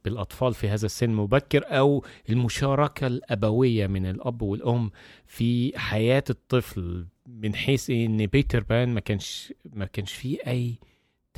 [0.06, 4.92] بالأطفال في هذا السن المبكر أو المشاركة الأبوية من الأب والأم
[5.26, 10.80] في حياة الطفل من حيث؟ إن بيتر بان ما كانش ما كانش فيه أي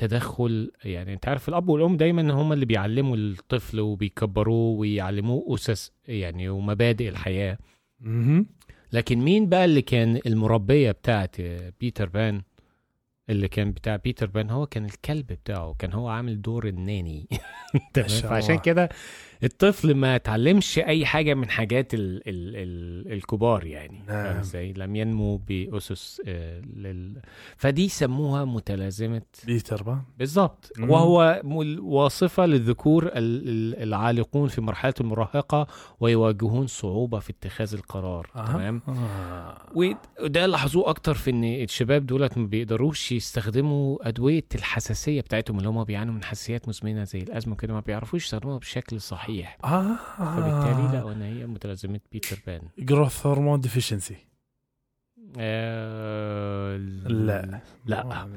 [0.06, 6.48] تدخل يعني انت عارف الأب والأم دايما هم اللي بيعلموا الطفل وبيكبروه ويعلموه اسس يعني
[6.48, 7.58] ومبادئ الحياة.
[8.92, 11.36] لكن مين بقى اللي كان المربية بتاعت
[11.80, 12.42] بيتر بان
[13.30, 17.28] اللي كان بتاع بيتر بان هو كان الكلب بتاعه كان هو عامل دور ال nanny
[18.22, 18.58] فعشان.
[18.58, 18.88] كده
[19.44, 24.36] الطفل ما اتعلمش أي حاجة من حاجات ال ال ال الكبار يعني نعم.
[24.36, 27.20] إزاي لم ينمو بأسس آه، لل...
[27.56, 30.72] فدي سموها متلازمة بيتر بان بالظبط.
[30.80, 31.40] وهو
[31.82, 33.12] واصفة للذكور ال-
[33.48, 35.66] ال- العالقون في مرحلة المراهقة
[36.00, 38.46] ويواجهون صعوبة في اتخاذ القرار آه.
[38.52, 39.56] تمام آه.
[39.74, 45.84] وده لاحظوه أكتر في إن الشباب دولت ما بيقدروش يستخدموا أدوية الحساسية بتاعتهم اللي هم
[45.84, 49.31] بيعانوا من حساسيات مزمنة زي الأزمة كده ما بيعرفوش يستخدموها بشكل صحيح
[49.64, 49.96] آه.
[50.18, 52.60] فبالتالي لقوا ان هي متلازمة بيتر بان.
[52.78, 54.16] growth hormone deficiency
[55.38, 57.60] آه لا.
[57.86, 58.28] لا.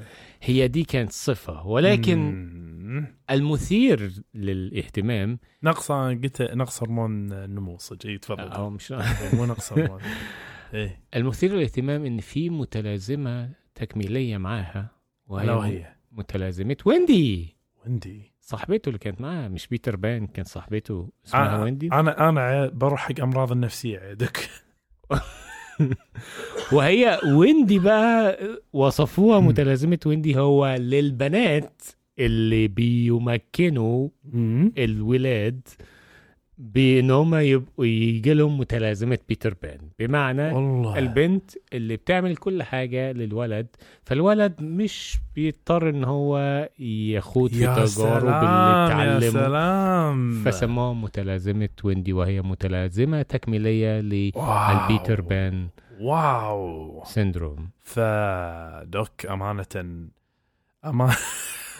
[0.41, 1.67] هي دي كانت صفة.
[1.67, 3.07] ولكن مم.
[3.31, 8.91] المثير للاهتمام نقص قلت نقص هرمون النمو صدق إيه، تفضل أو مش
[9.33, 10.01] مو نقص هرمون.
[10.73, 10.99] إيه.
[11.15, 14.89] المثير للاهتمام إن في متلازمة تكميلية معاها
[15.27, 17.55] وهي وهي؟ متلازمة ويندي.
[17.85, 18.34] ويندي.
[18.47, 21.87] صاحبته اللي كانت معاه مش بيتر بان كان صاحبته اسمها آه، ويندي.
[21.91, 24.49] أنا أنا بروح حق أمراض النفسية عندك
[26.71, 28.37] وهي ويندي بقى
[28.73, 29.47] وصفوها مم.
[29.47, 31.81] متلازمة ويندي هو للبنات
[32.19, 34.09] اللي بيمكنوا
[34.77, 35.67] الولاد
[36.57, 39.79] بإن هم يبقوا يجي لهم متلازمة بيتر بان.
[39.99, 40.99] بمعنى والله.
[40.99, 43.67] البنت اللي بتعمل كل حاجة للولد
[44.03, 49.29] فالولد مش بيضطر إن هو يخوض في تجارب اللي سلام يا اتعلمه.
[49.29, 50.43] سلام.
[50.45, 54.01] فسموها متلازمة ويندي وهي متلازمة تكميلية.
[54.01, 55.67] للبيتر بان
[55.99, 57.03] واو.
[57.05, 59.65] syndrome ف doc أمانة
[60.85, 61.15] أما...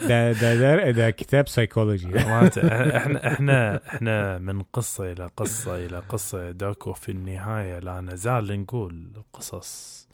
[0.01, 6.43] ده ده ده, ده كتاب سايكولوجي إحنا إحنا إحنا من قصة إلى قصة إلى قصة
[6.43, 10.07] يا دوك وفي النهاية لا نزال نقول القصص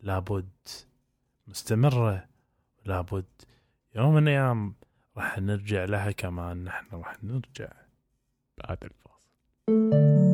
[0.00, 0.48] لابد
[1.48, 2.24] مستمرة
[2.84, 3.24] لابد
[3.96, 4.74] يوم من الأيام
[5.16, 7.72] راح نرجع لها كمان نحن راح نرجع.
[8.58, 10.33] بعد الفاصل.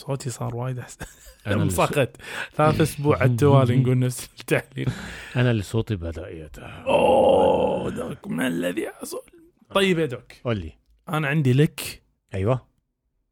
[0.00, 1.06] صوتي صار وايد أحسن.
[1.46, 2.16] أنا مسقط
[2.52, 4.88] ثلاث أسبوع على التوالي نقول نفس التعليق.
[5.36, 9.22] أنا اللي صوتي بدأ يتعب أوه دوك ما الذي حصل
[9.74, 10.72] طيب يا دوك قول لي
[11.08, 12.02] أنا عندي لك
[12.34, 12.66] أيوه.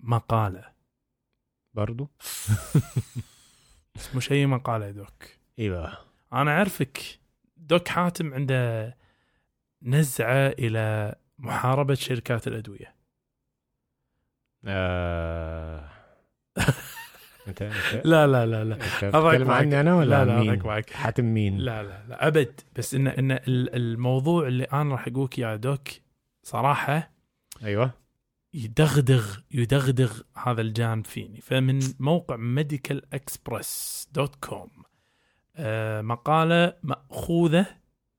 [0.00, 0.64] مقالة.
[1.74, 2.10] برضو؟
[4.14, 5.24] مش اي مقالة يا دوك
[5.58, 6.98] بقى أنا أعرفك.
[7.56, 8.96] دوك حاتم عنده
[9.82, 12.94] نزعة إلى محاربة شركات الأدوية.
[14.66, 15.97] آه...
[17.48, 17.62] انت
[18.04, 18.74] لا لا لا لا.
[18.74, 19.60] بتتكلم معك.
[19.62, 20.90] عني أنا ولا لا لا معك.
[20.90, 22.60] حاتم مين؟ لا لا لا أبد.
[22.76, 25.88] بس ان إن ال- الموضوع اللي أنا راح أقولك يا doc
[26.42, 27.10] صراحة
[27.64, 27.90] أيوه.
[28.54, 31.40] يدغدغ يدغدغ هذا الجانب فيني.
[31.40, 34.68] فمن موقع Medical Xpress dot com
[36.00, 37.66] مقالة مأخوذة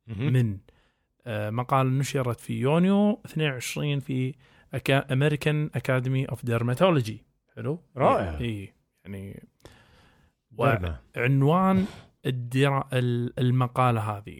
[0.08, 0.58] من
[1.28, 4.34] آه، مقالة نشرت في يونيو 22 في
[5.12, 7.26] American Academy of Dermatology
[7.60, 8.40] حلو رائع.
[8.40, 8.74] اي
[9.06, 9.44] يعني
[10.52, 11.00] derma.
[11.18, 11.86] وعنوان
[12.26, 14.40] الدرا ال- المقالة هذه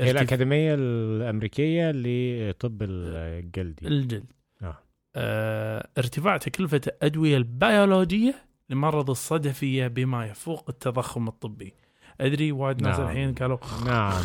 [0.00, 4.78] هي الأكاديمية الأمريكية لطب الجلدي الجلد آه.
[5.16, 8.34] آه ارتفاع تكلفة الأدوية البيولوجية
[8.70, 11.74] لمرض الصدفية بما يفوق التضخم الطبي
[12.20, 13.08] أدري وايد ناس نعم.
[13.08, 14.22] الحين قالوا نعم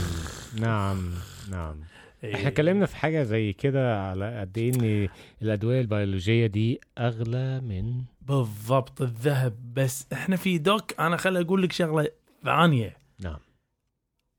[0.60, 1.12] نعم
[1.52, 1.93] نعم إيه،
[2.24, 5.10] إحنا اتكلمنا في حاجة زي كده على قد إيه إن
[5.42, 9.74] الأدوية البيولوجية دي أغلى من بالضبط الذهب.
[9.74, 12.10] بس إحنا في دوك أنا خل أقول لك شغلة
[12.44, 12.98] ثانية.
[13.20, 13.40] نعم.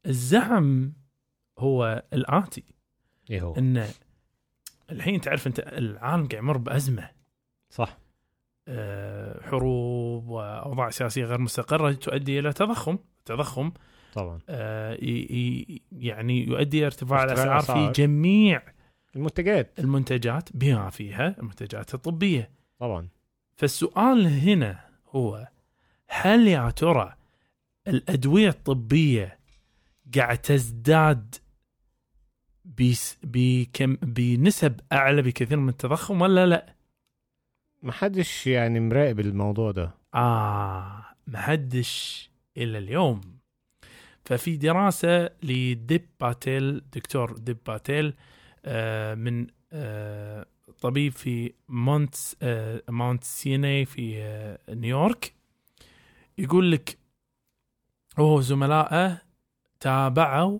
[0.06, 0.92] الزعم
[1.58, 2.64] هو الآتي.
[3.30, 3.86] إيه هو؟ أن
[4.90, 7.10] الحين تعرف أنت العالم قاعد يمر بأزمة.
[7.70, 7.98] صح.
[8.68, 12.98] آه، حروب وأوضاع سياسية غير مستقرة تؤدي إلى تضخم.
[13.24, 13.72] تضخم.
[14.14, 14.38] طبعا.
[14.48, 14.98] آه،
[15.92, 18.02] يعني يؤدي ارتفاع الأسعار في.
[18.02, 18.62] جميع
[19.16, 19.78] المنتجات.
[19.78, 22.50] المنتجات بما فيها المنتجات الطبية.
[22.78, 23.08] طبعا.
[23.56, 25.48] فالسؤال هنا هو
[26.08, 27.14] هل يا ترى
[27.88, 29.38] الأدوية الطبية
[30.16, 31.34] قاعد تزداد
[32.64, 36.74] بس بكم بنسب أعلى بكثير من التضخم ولا لا؟
[37.82, 39.90] ما حدش يعني مراقب الموضوع ده.
[40.14, 43.20] آه محدش إلى اليوم.
[44.24, 48.14] ففي دراسة لديب باتيل دكتور ديب باتيل
[48.64, 50.46] آه من آه
[50.80, 54.18] طبيب في Mount آه Mount Sinai في
[54.68, 55.34] نيويورك
[56.38, 56.98] يقول لك
[58.18, 59.22] هو زملائه
[59.80, 60.58] تابعوا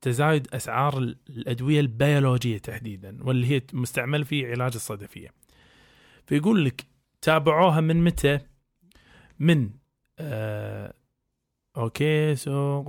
[0.00, 5.28] تزايد أسعار ال- الأدوية البيولوجية تحديدا واللي هي مستعمل في علاج الصدفيه
[6.26, 6.86] فيقول لك
[7.22, 8.38] تابعوها من متى؟
[9.38, 9.70] من
[10.18, 10.94] آه
[11.76, 12.84] okay so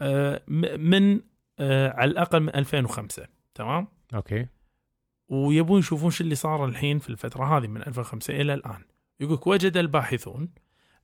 [0.00, 0.42] آه
[0.76, 1.20] من
[1.58, 4.46] آه على الأقل من 2005 تمام؟ okay
[5.28, 8.84] ويبون يشوفون شو اللي صار الحين في الفترة هذه من 2005 إلى الآن.
[9.20, 10.48] يقولك وجد الباحثون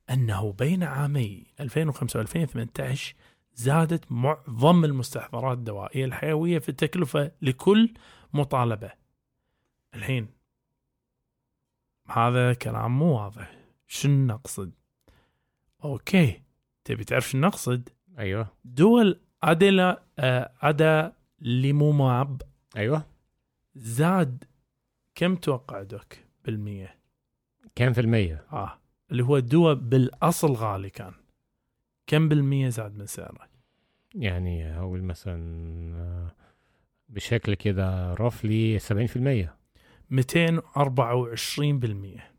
[0.09, 2.99] أنه بين عامي 2005 و2018
[3.53, 7.93] زادت معظم المستحضرات الدوائية الحيوية في التكلفة لكل
[8.33, 8.91] مطالبة.
[9.95, 10.27] الحين
[12.07, 13.51] هذا كلام مو واضح.
[13.87, 14.71] شنو نقصد؟
[15.83, 16.41] okay.
[16.83, 18.47] تبي تعرف شنو نقصد؟ أيوه.
[18.65, 22.41] دول adala آه، adalimumab.
[22.77, 23.05] أيوه.
[23.75, 24.43] زاد
[25.15, 26.13] كم توقع doc
[26.45, 26.97] بالمية؟
[27.75, 28.79] كام في المية؟ آه.
[29.11, 31.13] اللي هو الدواء بالأصل غالي كان.
[32.07, 33.47] كم بالمية زاد من سعره؟
[34.15, 35.41] يعني هقول مثلا
[35.95, 36.31] آه،
[37.09, 39.55] بشكل كده roughly 70%
[40.09, 42.31] 224 بالمية.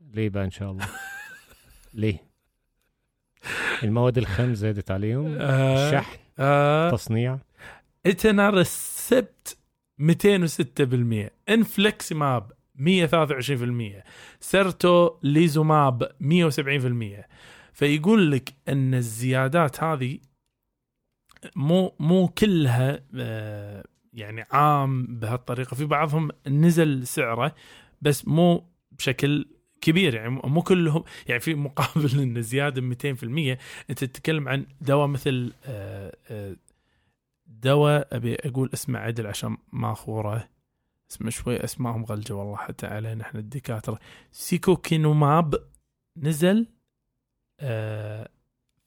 [0.00, 0.86] ليه بقى إن شاء الله؟
[1.94, 2.28] ليه؟
[3.82, 5.36] المواد الخام زادت عليهم.
[5.40, 5.86] آه.
[5.88, 6.90] الشحن آه.
[6.90, 7.38] تصنيع.
[8.06, 9.58] etanercept
[10.00, 14.02] 206% infliximab 123%
[14.40, 17.24] certolizumab 170%
[17.72, 20.18] فيقول لك إن الزيادات هذه
[21.56, 25.74] مو مو كلها آه، يعني عام بهالطريقة.
[25.74, 27.54] في بعضهم نزل سعره
[28.02, 29.46] بس مو بشكل
[29.80, 33.58] كبير يعني مو كلهم يعني في مقابل إن زيادة 200%
[33.90, 36.56] أنت تتكلم عن دواء مثل آه، آه،
[37.46, 40.48] دواء أبي أقول اسمه عدل عشان ما أخوره.
[41.10, 43.98] اسمه شوي اسمائهم غلجة والله حتى علينا إحنا الدكاترة.
[44.30, 45.54] سيكوكينوماب
[46.16, 46.66] نزل
[47.60, 48.28] آه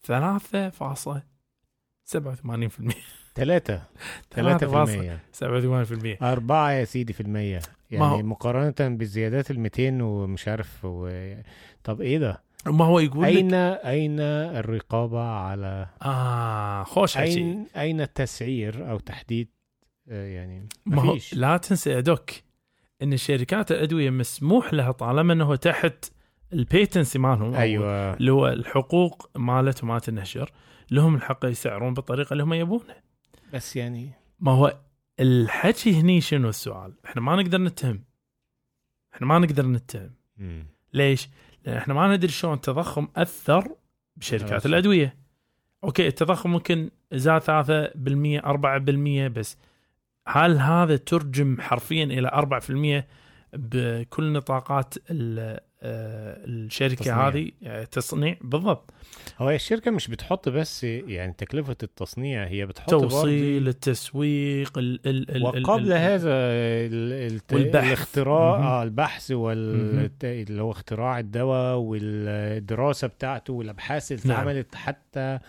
[0.08, 2.96] 3.87%
[3.36, 3.82] ثلاثة
[4.32, 5.20] ثلاثة في المية.
[6.20, 7.60] 87% أربعة يا سيدي في المية.
[7.92, 11.10] ما يعني هو- مقارنة بالزيادات ال 200 ومش عارف و...
[11.84, 18.02] طب إيه ده؟ ما هو يقول لك أين أين الرقابة على آه خوش أين أين
[18.02, 19.48] التسعير أو تحديد؟
[20.10, 22.30] آه، يعني ما هو لا تنسى يا doc
[23.04, 26.06] إن شركات الأدوية مسموح لها طالما إنه تحت
[26.54, 28.14] ال patency مالهم أيوة.
[28.14, 30.52] اللي هو الحقوق مالت مالت النشر
[30.92, 32.96] لهم الحق يسعرون بالطريقة اللي هم يبونها.
[33.54, 34.78] بس يعني ما هو
[35.20, 38.04] الحكي هني شنو السؤال؟ إحنا ما نقدر نتهم.
[39.14, 40.12] إحنا ما نقدر نتهم.
[40.38, 40.66] مم.
[40.94, 41.30] ليش؟
[41.66, 43.76] لأن إحنا ما ندري شلون التضخم أثر
[44.16, 44.66] بشركات خلاص.
[44.66, 45.18] الأدوية.
[45.84, 49.58] أوكي التضخم ممكن زاد 3% 4% بس
[50.28, 53.08] هل هذا ترجم حرفيا إلى 4%
[53.54, 57.28] بكل نطاقات ال- آه، الشركة تصنيع.
[57.28, 58.94] هذه آه، تصنيع بالضبط
[59.40, 65.44] هو الشركة مش بتحط بس يعني تكلفة التصنيع هي بتحط توصيل التسويق ال ال ال
[65.44, 67.86] وقبل ال- هذا ال- والبحث.
[67.86, 68.58] الاختراع.
[68.64, 74.38] آه، البحث وال اللي هو اختراع الدواء والدراسة بتاعته والأبحاث اللي نعم.
[74.38, 75.40] اتعملت حتى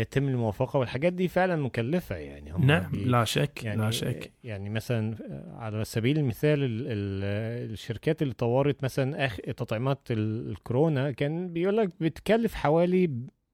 [0.00, 2.52] يتم الموافقة والحاجات دي فعلا مكلفة يعني.
[2.52, 4.32] هم نعم لا شك يعني لا شك.
[4.44, 5.14] يعني مثلا
[5.58, 11.76] على سبيل المثال ال ال الشركات اللي طورت مثلا أخ تطعيمات ال- الكورونا كان بيقول
[11.76, 13.10] لك بتكلف حوالي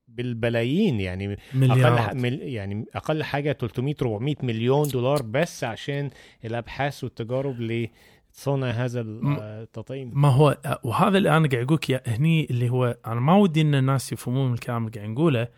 [0.09, 6.11] بالبلايين يعني أقل مليارات ح- مل يعني أقل حاجة 300 400 مليون دولار بس عشان
[6.45, 10.11] الأبحاث والتجارب لصنع هذا م- التطعيم.
[10.15, 13.61] ما هو وهذا اللي أنا قاعد أقول لك إياه هني اللي هو أنا ما ودي
[13.61, 15.49] إن الناس يفهمون الكلام اللي قاعد نقوله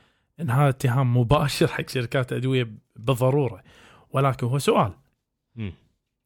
[0.40, 3.62] إن هذا اتهام مباشر حق شركات أدوية بالضرورة.
[4.10, 4.92] ولكن هو سؤال.
[5.56, 5.72] مم.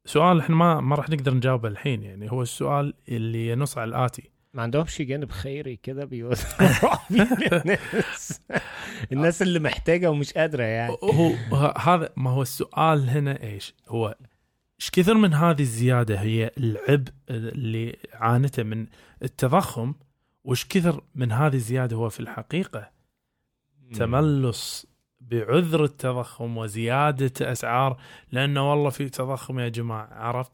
[0.04, 2.32] سؤال إحنا ما ما راح نقدر نجاوبه الحين يعني.
[2.32, 4.30] هو السؤال اللي ينص على الآتي.
[4.54, 8.40] ما عندهمش جانب خيري كده بيوزعوا الناس
[9.12, 10.96] الناس اللي محتاجة ومش قادرة يعني.
[11.02, 14.16] هو هذا ما هو السؤال هنا إيش؟ هو
[14.80, 18.86] إيش كثر من هذه الزيادة هي العبء اللي عانته من
[19.22, 19.94] التضخم؟
[20.44, 22.90] وإيش كثر من هذه الزيادة هو في الحقيقة
[23.92, 24.86] تملص
[25.20, 28.00] بعذر التضخم وزيادة أسعار
[28.32, 30.50] لأنه والله في تضخم يا جماعة عرفت؟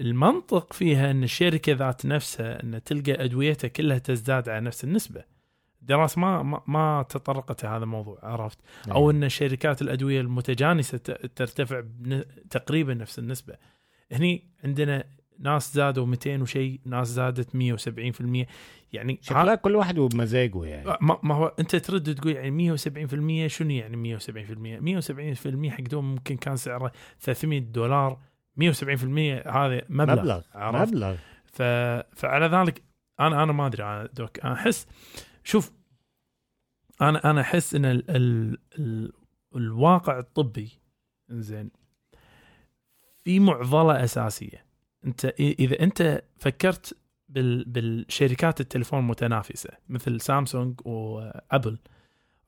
[0.00, 5.24] فالمنطق فيها أن الشركة ذات نفسها أن تلقى أدويتها كلها تزداد على نفس النسبة.
[5.82, 8.58] دراسة ما ما, ما تطرقت هذا الموضوع عرفت؟
[8.90, 11.82] أو أن شركات الأدوية المتجانسة ت- ترتفع
[12.50, 13.54] تقريبا نفس النسبة.
[14.12, 15.04] هني عندنا
[15.38, 18.46] ناس زادوا 200 وشيء ناس زادت 170%
[18.92, 20.96] يعني شكلها كل واحد وبمزاجه يعني.
[21.00, 24.22] ما, ما هو أنت ترد تقول يعني 170% شنو يعني 170%
[25.02, 28.18] 170% حق دوم ممكن كان سعره 300 دولار.
[28.60, 28.62] 170%
[29.46, 31.16] هذا مبلغ, مبلغ عرفت؟ مبلغ.
[31.44, 31.62] ف...
[32.16, 32.82] فعلى ذلك
[33.20, 34.40] أنا أنا ما أدري أنا دوك.
[34.40, 34.86] أنا احس
[35.44, 35.72] شوف
[37.00, 38.10] أنا أنا أحس إن ال...
[38.10, 38.58] ال...
[38.78, 39.12] ال...
[39.56, 40.70] الواقع الطبي
[41.30, 41.70] زين
[43.24, 44.67] في معضلة أساسية.
[45.08, 46.96] أنت إذا أنت فكرت
[47.28, 47.64] بال...
[47.64, 51.78] بالشركات التليفون المتنافسة مثل سامسونج وابل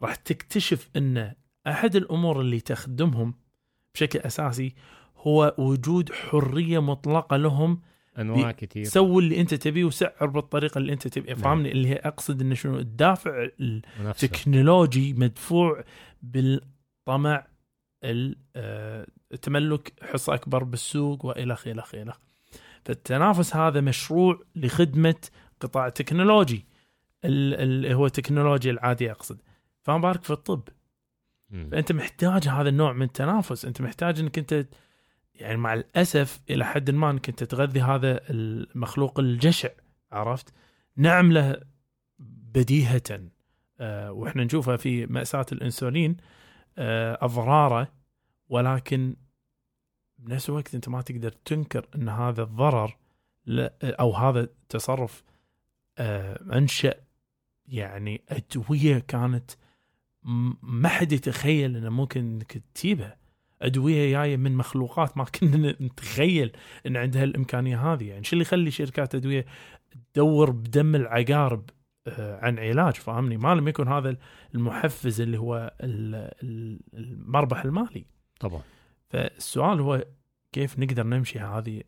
[0.03, 1.33] راح تكتشف أن
[1.67, 3.35] أحد الأمور اللي تخدمهم
[3.95, 4.75] بشكل أساسي
[5.17, 7.81] هو وجود حرية مطلقة لهم
[8.19, 11.43] أنواع كتير سوي اللي أنت تبيه وسعر بالطريقة اللي أنت تبيه نعم.
[11.43, 13.49] فاهمني اللي هي أقصد انه شنو الدافع.
[14.01, 15.85] التكنولوجي مدفوع
[16.23, 17.47] بالطمع
[18.05, 19.07] ال- آه،
[20.03, 22.21] حصة أكبر بالسوق وإلى آخره إلى آخره.
[22.85, 25.15] فالتنافس هذا مشروع لخدمة
[25.61, 26.67] قطاع تكنولوجي.
[27.25, 29.43] اللي هو التكنولوجيا العاديه أقصد.
[29.83, 30.63] فما بالك في الطب.
[31.71, 33.65] فأنت محتاج هذا النوع من التنافس.
[33.65, 34.67] أنت محتاج إنك أنت
[35.35, 39.69] يعني مع الأسف إلى حد ما إنك أنت تغذي هذا المخلوق الجشع
[40.13, 40.55] عرفت؟
[40.97, 41.61] نعم له
[42.55, 43.21] بديهة.
[43.81, 46.17] آه وإحنا نشوفها في مأساة الإنسولين
[46.79, 47.93] آه أضراره
[48.49, 49.17] ولكن
[50.21, 52.97] بنفس الوقت أنت ما تقدر تنكر أن هذا الضرر
[53.83, 55.23] أو هذا تصرف
[55.99, 56.95] آه، أنشأ.
[57.69, 59.51] يعني أدوية كانت
[60.63, 63.17] ما حد يتخيل إنه ممكن إنك تجيبها.
[63.63, 66.53] أدوية جاية من مخلوقات ما كنا نتخيل
[66.87, 68.05] إن عندها الإمكانية هذه.
[68.09, 69.47] يعني شو اللي يخلي شركات أدوية
[70.15, 71.71] تدور بدم العقارب
[72.07, 74.17] آه، عن علاج؟ فاهمني؟ ما لم يكن هذا
[74.55, 78.05] المحفز اللي هو ال- ال- المربح المالي.
[78.41, 78.63] طبعا.
[79.11, 80.07] فالسؤال هو
[80.53, 81.83] كيف نقدر نمشي هذه.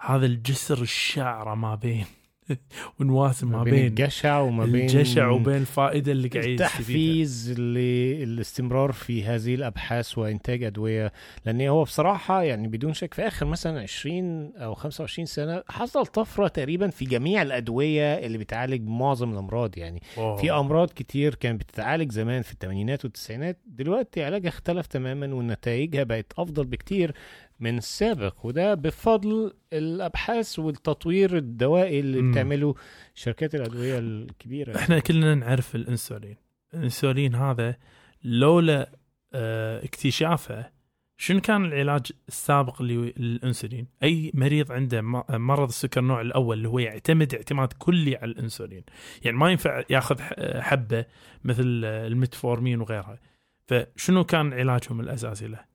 [0.00, 2.06] هذا الجسر الشعره ما بين
[3.00, 6.44] ونواسم ما بين بين الجشع وما بين الجشع وبين الفائده اللي قاعد.
[6.44, 11.12] التحفيز للاستمرار في هذه الأبحاث وإنتاج أدوية
[11.46, 16.48] لأن هو بصراحة يعني بدون شك في آخر مثلا 20 أو 25 سنة حصل طفرة
[16.48, 20.36] تقريبا في جميع الأدوية اللي بتعالج معظم الأمراض يعني أوه.
[20.36, 26.32] في أمراض كتير كانت بتتعالج زمان في الثمانينات والتسعينات دلوقتي علاجها اختلف تماما ونتائجها بقت
[26.38, 27.14] أفضل بكتير
[27.60, 32.30] من السابق وده بفضل الأبحاث والتطوير الدوائي اللي مم.
[32.30, 32.74] بتعمله
[33.14, 36.36] شركات الأدوية الكبيرة إحنا كلنا نعرف الإنسولين
[36.74, 37.76] الإنسولين هذا
[38.24, 38.90] لولا
[39.34, 40.80] آه اكتشافه
[41.20, 45.00] شنو كان العلاج السابق للإنسولين؟ أي مريض عنده
[45.30, 48.82] مرض السكر النوع الأول اللي هو يعتمد اعتماد كلي على الإنسولين،
[49.22, 50.20] يعني ما ينفع ياخذ
[50.60, 51.04] حبة
[51.44, 53.18] مثل آه، الميتفورمين وغيرها.
[53.66, 55.69] فشنو كان علاجهم الأساسي له؟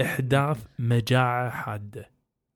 [0.00, 2.10] إحداث مجاعة حادة.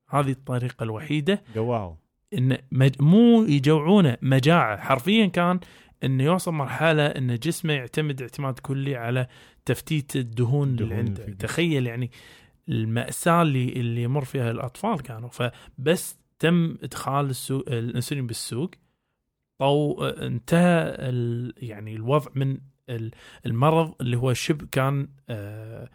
[0.09, 1.97] هذه الطريقة الوحيدة جواو.
[2.39, 3.03] إن مج...
[3.03, 4.77] مو يجوعونه مجاعة.
[4.77, 5.61] حرفيا كان
[6.05, 9.27] إنه يوصل مرحلة إن جسمه يعتمد اعتماد كلي على
[9.65, 11.25] تفتيت الدهون اللي عنده.
[11.25, 12.11] تخيل يعني
[12.69, 15.29] المأساة اللي اللي يمر فيها الأطفال كانوا.
[15.29, 18.71] فبس تم إدخال السوق الأنسولين بالسوق.
[19.59, 21.53] طو انتهى ال...
[21.57, 23.11] يعني الوضع من ال-
[23.47, 25.89] المرض اللي هو شبه كان آه،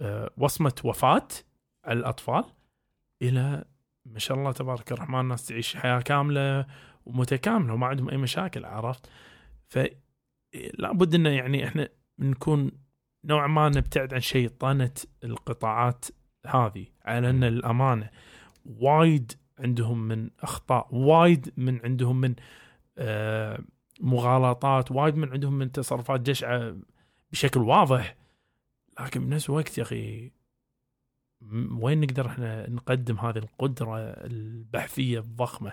[0.00, 1.28] آه، وصمة وفاة
[1.84, 2.44] على الأطفال
[3.22, 3.64] إلى
[4.06, 6.66] ما شاء الله تبارك الرحمن الناس تعيش حياة كاملة
[7.06, 9.10] ومتكاملة وما عندهم أي مشاكل عرفت؟
[9.68, 11.88] فلابد أنه يعني إحنا
[12.18, 12.70] نكون
[13.24, 14.90] نوعا ما نبتعد عن شيطنة
[15.24, 16.04] القطاعات
[16.46, 18.10] هذه على أن الأمانة
[18.66, 22.34] وايد عندهم من أخطاء وايد من عندهم من
[22.98, 23.58] آه،
[24.00, 26.76] مغالطات وايد من عندهم من تصرفات جشعة
[27.32, 28.16] بشكل واضح.
[29.00, 30.32] لكن بنفس الوقت يا أخي
[31.40, 35.72] م- وين نقدر إحنا نقدم هذه القدرة البحثية الضخمة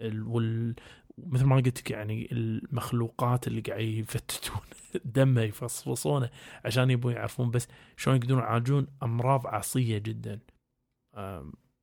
[0.00, 0.74] ال- وال
[1.18, 4.60] مثل ما قلت لك يعني المخلوقات اللي قاعد يفتتون
[5.04, 6.30] دمه يفصفصونه
[6.64, 10.40] عشان يبون يعرفون بس شلون يقدرون يعالجون أمراض عصية جدا.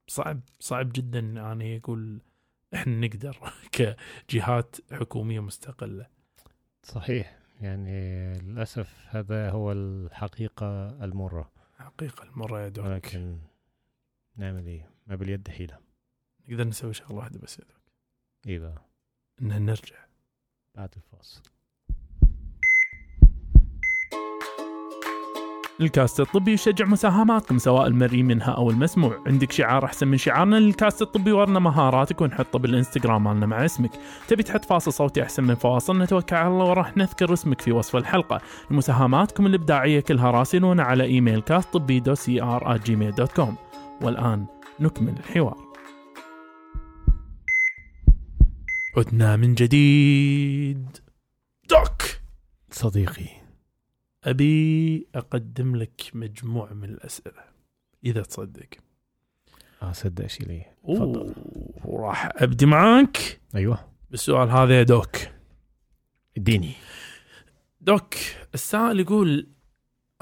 [0.07, 2.21] صعب صعب جدا يعني أقول
[2.73, 3.38] إحنا نقدر
[4.28, 6.07] كجهات حكومية مستقلة.
[6.84, 7.39] صحيح.
[7.61, 11.51] يعني للأسف هذا هو الحقيقة المرة.
[11.77, 13.37] حقيقة المرة يا دوك ولكن
[14.35, 15.79] نعمل إيه؟ ما باليد حيلة.
[16.47, 17.81] نقدر نسوي شغلة واحدة بس يا دوك
[18.47, 18.81] إيه بقى؟
[19.41, 20.05] ان نرجع.
[20.75, 21.41] بعد الفاصل.
[25.82, 29.23] الكاست الطبي يشجع مساهماتكم سواء المرئي منها أو المسموع.
[29.28, 33.91] عندك شعار أحسن من شعارنا للكاست الطبي ورنا مهاراتك ونحطه بالإنستغرام مالنا مع اسمك.
[34.28, 37.95] تبي تحط فاصل صوتي أحسن من فواصلنا توكل على الله وراح نذكر اسمك في وصف
[37.95, 38.41] الحلقة.
[38.69, 43.55] مساهماتكم الإبداعية كلها راسلونا على إيميل cast طبي دو سي ار Gmail dot com
[44.01, 44.45] والآن
[44.80, 45.57] نكمل الحوار.
[48.97, 50.97] عدنا من جديد.
[51.69, 52.01] doc!
[52.71, 53.44] صديقي.
[54.26, 57.43] أبي أقدم لك مجموعة من الأسئلة
[58.05, 58.69] إذا تصدق.
[59.82, 61.36] آه صدق شي تفضل أوه،
[61.86, 63.41] وراح أبدي معاك.
[63.55, 63.91] أيوه.
[64.09, 65.15] بالسؤال هذا يا دوك.
[66.38, 66.71] إديني.
[67.82, 68.13] دوك
[68.53, 69.47] السائل يقول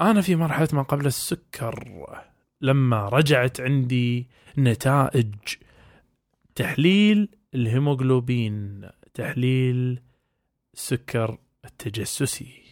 [0.00, 2.06] أنا في مرحلة ما قبل السكر
[2.60, 4.28] لما رجعت عندي
[4.58, 5.34] نتائج
[6.54, 10.00] تحليل الهيموغلوبين تحليل
[10.74, 12.62] السكر التجسسي.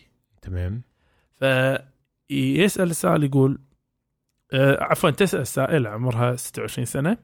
[0.43, 0.83] تمام.
[1.43, 3.59] فيسأل السائل يقول
[4.53, 7.17] آه، عفوا تسأل السائلة عمرها 26 سنة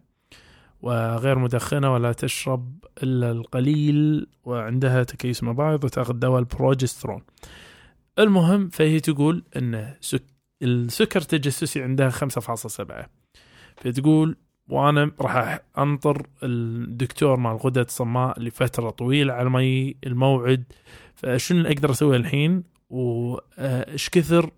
[0.82, 7.22] وغير مدخنة ولا تشرب إلا القليل وعندها تكيس مبايض وتأخذ دواء البروجسترون.
[8.18, 9.44] المهم فهي تقول
[10.00, 10.22] سك...
[10.62, 13.06] السكر التجسسي عندها 5.7
[13.76, 14.36] فتقول
[14.68, 20.64] وأنا راح أنطر الدكتور مع الغدد الصماء لفترة طويلة على الموعد
[21.14, 24.50] فشنو أقدر أسويه الحين؟ وإيش كثر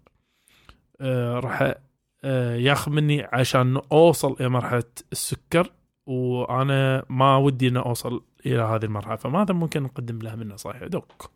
[1.00, 1.74] آه، راح
[2.24, 5.72] آه، ياخذ مني عشان أوصل إلى مرحلة السكر
[6.06, 11.30] وأنا ما ودي ان أوصل إلى هذه المرحلة فماذا ممكن نقدم لها من نصائح doc؟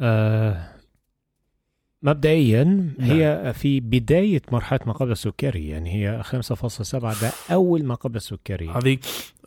[0.00, 0.77] آه
[2.02, 8.16] مبدئيا هي في بداية مرحلة ما قبل السكري يعني هي 5.7 ده أول ما قبل
[8.16, 8.98] السكري هذه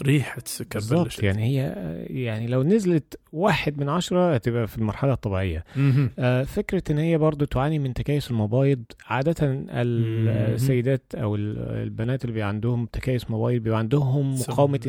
[0.04, 1.24] ريحة السكر بالضبط.
[1.24, 1.74] يعني هي
[2.10, 6.10] يعني لو نزلت واحد من عشرة هتبقى في المرحلة الطبيعية مهم.
[6.20, 12.34] آه، فكرة إن هي برضو تعاني من تكيس المبايض عادة السيدات أو ال- البنات اللي
[12.34, 14.80] بيبقى عندهم تكيس مبايض بيبقى عندهم مقاومة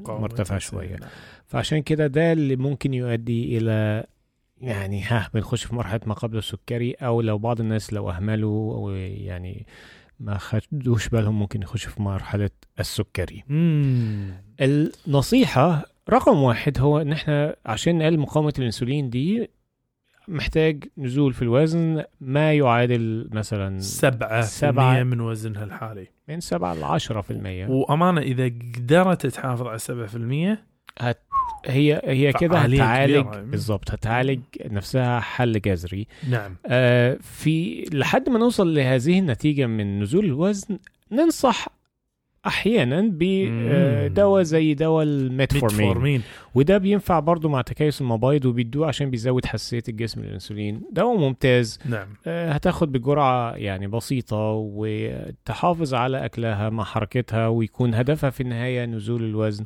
[0.00, 0.58] مقاومة مرتفعة.
[0.58, 0.96] شوية
[1.46, 4.04] فعشان كده ده اللي ممكن يؤدي إلى
[4.62, 8.90] يعني ها بنخش في مرحلة ما قبل السكري أو لو بعض الناس لو أهملوا أو
[8.90, 9.66] يعني
[10.20, 12.50] ما خدوش بالهم ممكن يخش في مرحلة
[12.80, 14.34] السكري مم.
[14.60, 19.50] النصيحة رقم واحد هو إن إحنا عشان نقلل مقاومة الإنسولين دي
[20.28, 24.10] محتاج نزول في الوزن ما يعادل مثلا سبعة
[24.42, 24.42] سبعة.
[24.42, 29.78] سبعة من وزنها الحالي من 7 ل 10 في المية وأمانة إذا قدرت تحافظ على
[29.78, 30.66] سبعة في المية
[31.66, 33.26] هي هي كده هتعالج.
[33.26, 36.06] بالظبط هتعالج نفسها حل جذري.
[36.30, 36.56] نعم.
[36.66, 40.78] آه في لحد ما نوصل لهذه النتيجة من نزول الوزن
[41.12, 41.68] ننصح
[42.46, 45.86] أحيانا بدواء زي دواء الميتفورمين.
[45.86, 46.22] ميتفورمين.
[46.54, 50.82] وده بينفع برضو مع تكيس المبايض وبيدوه عشان بيزود حساسية الجسم للأنسولين.
[50.92, 51.78] دواء ممتاز.
[51.88, 52.08] نعم.
[52.26, 59.24] آه، هتاخد بجرعة يعني بسيطة وتحافظ على أكلها مع حركتها ويكون هدفها في النهاية نزول
[59.24, 59.64] الوزن.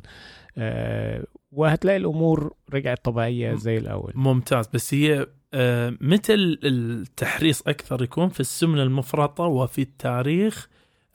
[0.57, 1.23] آه،
[1.57, 4.11] وهتلاقي الأمور رجعت طبيعية زي الأول.
[4.15, 4.67] ممتاز.
[4.73, 5.93] بس هي آه،
[6.29, 10.67] ال- التحريص أكثر يكون في السمنة المفرطة وفي التاريخ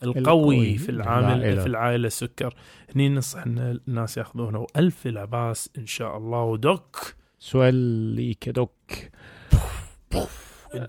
[0.03, 1.61] القوي القوي في العامل العائلة.
[1.61, 2.53] في العائلة؟ السكر
[2.95, 4.67] هني ننصح ان الناس ياخذونه.
[4.75, 6.43] والف لا باس إن شاء الله.
[8.15, 8.71] ليك يا دوك.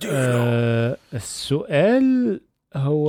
[0.07, 2.41] آه، السؤال
[2.77, 3.09] هو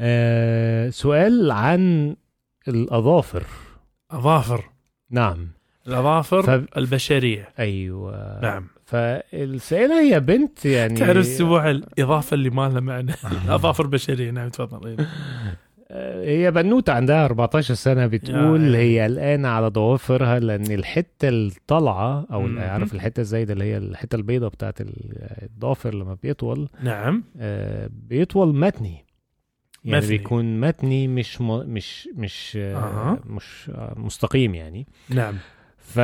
[0.00, 2.16] آه، سؤال عن
[2.68, 3.42] الأظافر.
[4.10, 4.64] اظافر
[5.10, 5.48] نعم.
[5.88, 7.48] الأظافر ف- البشرية.
[7.58, 8.40] أيوه.
[8.42, 8.66] نعم.
[8.84, 13.12] فالسائلة هي بنت يعني تعرف السبوع الإضافة اللي ما لها معنى.
[13.48, 14.88] اظافر بشريه نعم تفضل.
[14.88, 14.96] إيه.
[15.90, 22.26] آه، هي بنوتة عندها 14 سنة بتقول يا هي قلقانه على ضوافرها لأن الحتة الطالعة
[22.32, 22.58] أو مهم.
[22.58, 24.74] عارف الحتة الزايدة اللي هي الحتة البيضاء بتاعت
[25.42, 26.68] الضافر لما بيطول.
[26.82, 27.24] نعم.
[27.38, 29.03] آه، بيطول متني.
[29.84, 30.18] يعني مثني.
[30.18, 31.74] بيكون متني مش م...
[31.74, 33.18] مش مش أها.
[33.26, 35.34] مش آه، مستقيم يعني نعم
[35.78, 36.00] ف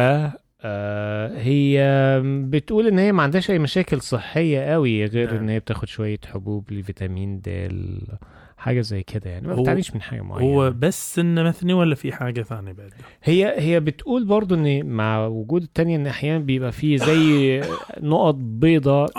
[0.62, 1.82] آه، هي
[2.24, 5.42] بتقول إن هي ما عندهاش أي مشاكل صحية قوي غير نعم.
[5.42, 7.48] إن هي بتاخد شوية حبوب لفيتامين د
[8.60, 10.50] حاجة زي كده يعني ما بتعانيش من حاجة معينة.
[10.54, 12.92] هو بس انه مثني ولا في حاجة ثانية بعد؟
[13.22, 17.60] هي هي بتقول برضو إن مع وجود التانية إن أحيانا بيبقى فيه زي
[18.00, 19.10] نقط بيضاء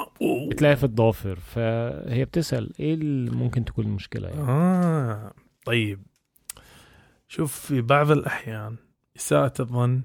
[0.50, 5.34] بتلاقيها في الضوافر فهي بتسأل إيه اللي ممكن تكون المشكلة يعني؟ آه
[5.66, 6.00] طيب.
[7.28, 8.76] شوف في بعض الأحيان
[9.18, 10.02] إساءة الظن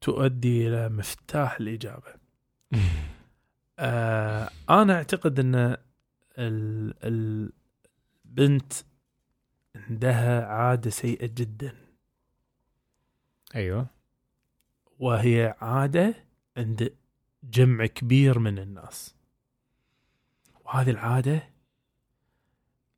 [0.00, 2.12] تؤدي إلى مفتاح الإجابة.
[3.78, 5.76] آه أنا أعتقد أن
[6.38, 7.52] ال-
[8.32, 8.72] البنت
[9.76, 11.74] عندها عادة سيئة جدا.
[13.54, 13.86] أيوه.
[14.98, 16.14] وهي عادة
[16.56, 16.96] عند
[17.44, 19.14] جمع كبير من الناس.
[20.64, 21.42] وهذه العادة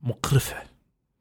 [0.00, 0.62] مقرفة.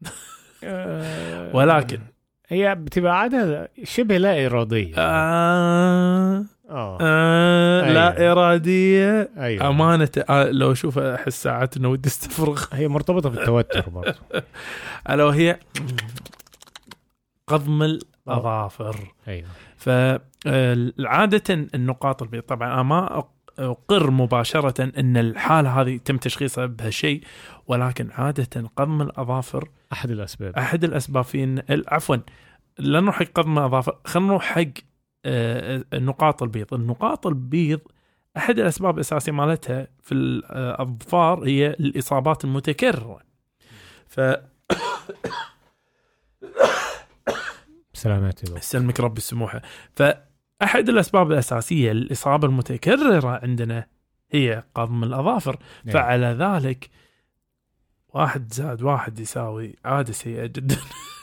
[1.55, 2.01] ولكن
[2.47, 4.95] هي بتبقى عادة شبه لا إرادية.
[4.97, 6.98] آه آه.
[7.02, 7.94] آه أيوة.
[7.94, 9.30] لا إرادية.
[9.38, 9.68] أيوه.
[9.70, 10.10] أمانة.
[10.30, 12.64] آه لو أشوف أحس ساعات إنه ودي أستفرغ.
[12.74, 14.16] هي مرتبطة بالتوتر برضه
[15.10, 15.60] ألا وهي
[17.48, 19.14] قضم الأظافر.
[19.28, 19.48] أيوه.
[19.78, 21.44] فعادة
[21.76, 22.48] النقاط البيضاء.
[22.48, 23.24] طبعا ما
[23.60, 27.24] أقر مباشرة أن الحالة هذه تم تشخيصها بهالشيء
[27.68, 30.56] ولكن عادة قضم الأظافر أحد الأسباب.
[30.56, 32.16] أحد الاسباب في عفوا
[32.80, 34.93] لا نروح حق قضم الأظافر خلينا نروح حق آه،
[35.26, 36.74] النقاط البيض.
[36.74, 37.80] النقاط البيض
[38.38, 43.20] أحد الأسباب الأساسية مالتها في الاظفار هي الإصابات المتكررة.
[44.08, 44.22] ف
[47.94, 48.60] سلامات يا دكتور.
[48.60, 49.62] سلمك ربي السموحة.
[49.96, 53.88] فأحد الأسباب الأساسية للإصابة المتكررة عندنا
[54.32, 55.60] هي قضم الأظافر.
[55.84, 55.94] نعم.
[55.94, 56.90] فعلى ذلك
[58.10, 60.78] واحد زائد واحد يساوي عادة سيئة جدا.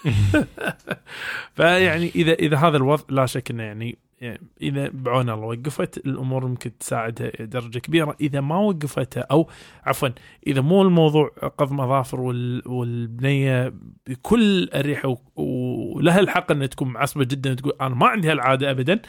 [1.57, 6.47] فيعني إذا إذا هذا الوضع لا شك أنه يعني يعني إذا بعون الله وقفت الأمور
[6.47, 8.17] ممكن تساعدها درجة كبيرة.
[8.21, 9.49] إذا ما وقفتها أو
[9.85, 10.09] عفوا
[10.47, 11.29] إذا مو الموضوع
[11.59, 13.75] قضم أظافر وال والبنية
[14.07, 19.01] بكل أريحة و- ولها الحق أن تكون معصبة جدا تقول أنا ما عندي هالعادة أبدا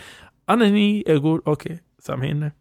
[0.50, 2.52] أنا هني أقول أوكي سامحينا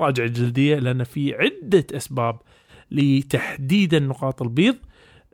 [0.00, 2.40] راجع الجلدية لأن في عدة أسباب
[2.90, 4.76] لتحديد النقاط البيض.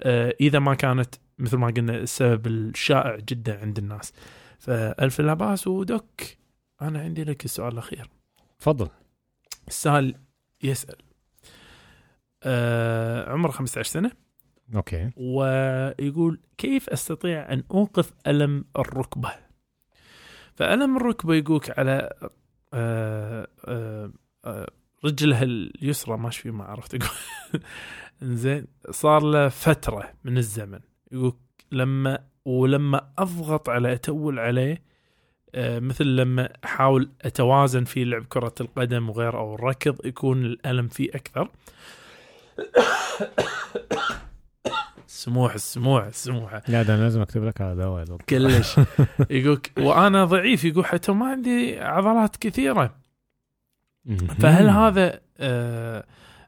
[0.03, 4.12] آه، إذا ما كانت مثل ما قلنا السبب الشائع جدا عند الناس.
[4.59, 6.38] فألف لا باس و doc
[6.82, 8.11] أنا عندي لك السؤال الأخير.
[8.59, 8.89] تفضل.
[9.68, 10.14] السائل
[10.62, 10.97] يسأل.
[12.43, 14.11] آه عمره 15 سنة.
[14.74, 15.11] أوكي.
[15.16, 19.32] ويقول كيف أستطيع أن أوقف ألم الركبة؟
[20.55, 22.11] فألم الركبة يقولك على
[22.74, 24.12] آه آه
[24.45, 24.70] آه
[25.05, 26.95] رجله اليسرى ما ما عرفت.
[26.95, 27.11] أقول
[28.22, 30.80] زين صار له فترة من الزمن.
[31.12, 31.34] يقول
[31.72, 34.82] لما ولما أضغط عليه أتول عليه
[35.55, 41.09] آه، مثل لما أحاول أتوازن في لعب كرة القدم وغيره أو الركض يكون الألم فيه
[41.14, 41.48] أكثر.
[45.07, 48.05] سموح السموح السموح لا ده أنا لازم أكتب لك على دواء.
[48.28, 48.76] كلش.
[49.30, 52.94] يقول وأنا ضعيف يقول حتى ما عندي عضلات كثيرة.
[54.38, 56.05] فهل هذا آه،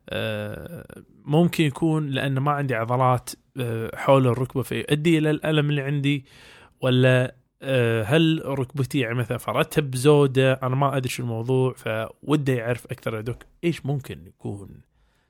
[0.08, 0.86] آه،
[1.26, 6.24] ممكن يكون لأن ما عندي عضلات آه، حول الركبة فيؤدي إلى الألم اللي عندي
[6.80, 12.86] ولا آه، هل ركبتي يعني مثلا فردتها بزوده أنا ما أدري شو الموضوع فودي يعرف
[12.86, 14.68] أكثر يا دوك إيش ممكن يكون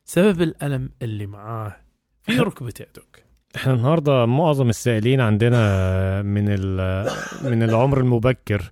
[0.05, 1.76] سبب الألم اللي معاه
[2.22, 3.18] في ركبته يا دوك.
[3.57, 6.44] إحنا النهارده معظم السائلين عندنا من
[7.51, 8.70] من العمر المبكر.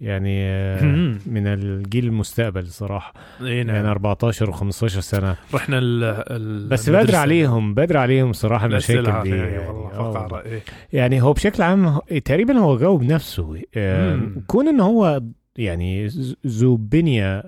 [0.00, 0.82] يعني آه،
[1.26, 3.14] من الجيل المستقبل صراحة.
[3.40, 3.86] يعني نعم.
[3.86, 5.36] 14 و15 سنة.
[5.54, 7.16] رحنا ال ال بس بدري.
[7.16, 9.30] عليهم بدري عليهم صراحة المشاكل دي.
[9.30, 10.62] يعني, والله آه إيه.
[10.92, 13.62] يعني هو بشكل عام تقريبا هو جاوب نفسه.
[13.76, 14.20] آه،.
[14.46, 15.22] كون إن هو
[15.56, 16.06] يعني
[16.46, 17.40] ذو بنية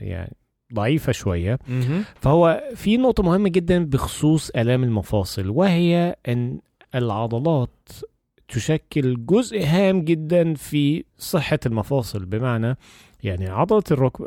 [0.00, 0.36] يعني
[0.74, 1.58] ضعيفة شوية.
[1.68, 2.04] مهم.
[2.20, 6.58] فهو في نقطة مهمة جدا بخصوص آلام المفاصل وهي أن
[6.94, 7.88] العضلات
[8.50, 12.76] تشكل جزء هام جدا في صحة المفاصل بمعنى
[13.22, 14.26] يعني عضلة الركبة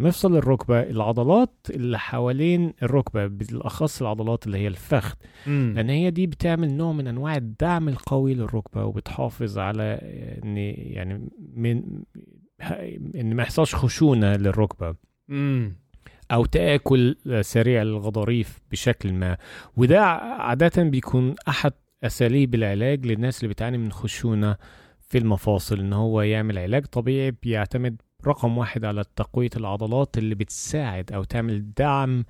[0.00, 5.14] مفصل الركبة العضلات اللي حوالين الركبة بالأخص العضلات اللي هي الفخذ.
[5.46, 9.98] لأن هي دي بتعمل نوع من أنواع الدعم القوي للركبة وبتحافظ على
[10.44, 10.56] إن
[10.94, 11.82] يعني من
[13.14, 14.94] إن ما يحصلش خشونة للركبة
[15.28, 15.76] مم.
[16.32, 19.36] أو تأكل سريع للغضاريف بشكل ما
[19.76, 21.72] وده عادة بيكون أحد
[22.04, 24.56] أساليب العلاج للناس اللي بتعاني من خشونة
[25.08, 31.12] في المفاصل إن هو يعمل علاج طبيعي بيعتمد رقم واحد على تقوية العضلات اللي بتساعد
[31.12, 32.24] أو تعمل دعم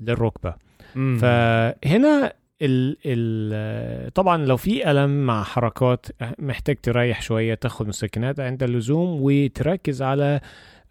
[0.00, 0.54] للركبة
[0.94, 1.18] مم.
[1.20, 6.06] فهنا ال ال طبعا لو في ألم مع حركات
[6.38, 10.40] محتاج تريح شوية تاخد مسكنات عند اللزوم وتركز على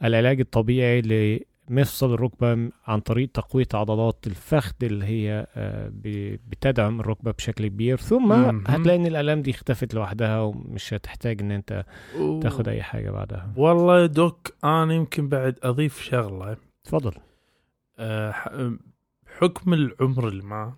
[0.03, 1.01] العلاج الطبيعي
[1.69, 5.91] لمفصل الركبة عن طريق تقوية عضلات الفخذ اللي هي آه،
[6.49, 7.97] بتدعم الركبة بشكل كبير.
[7.97, 8.31] ثم.
[8.67, 11.85] هتلاقي إن الالام دي اختفت لوحدها ومش هتحتاج إن أنت.
[12.41, 13.51] تاخد أي حاجة بعدها.
[13.57, 16.57] والله يا دوك أنا يمكن بعد أضيف شغلة.
[16.85, 17.11] اتفضل
[17.99, 18.51] أه ح-
[19.39, 20.77] حكم العمر اللي معه.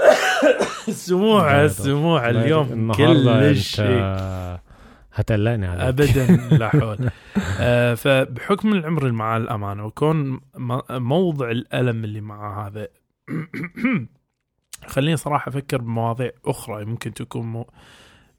[0.88, 4.02] السموعه السموعه اليوم كل شيء.
[5.20, 5.82] هتقلقني عليك.
[5.82, 7.10] ابدا لا حول.
[7.60, 10.40] آه فبحكم العمر اللي معاه الأمانة وكون
[10.90, 12.88] موضع الألم اللي معاه هذا
[14.86, 17.66] خليني صراحة أفكر بمواضيع أخرى ممكن تكون مو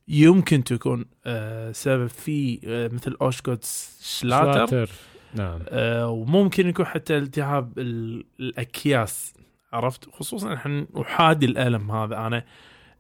[0.07, 3.65] يمكن تكون آه سبب في آه مثل اوشكوت
[4.01, 4.53] شلاتر.
[4.67, 4.89] شلاتر.
[5.35, 5.59] نعم.
[5.69, 9.33] آه وممكن يكون حتى التهاب ال- الأكياس
[9.73, 12.17] عرفت؟ خصوصا إحنا احادي الألم هذا.
[12.27, 12.43] أنا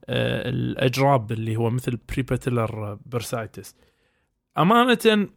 [0.09, 3.75] الأجراب اللي هو مثل بريباتيلر برسايتس
[4.57, 5.27] أمانة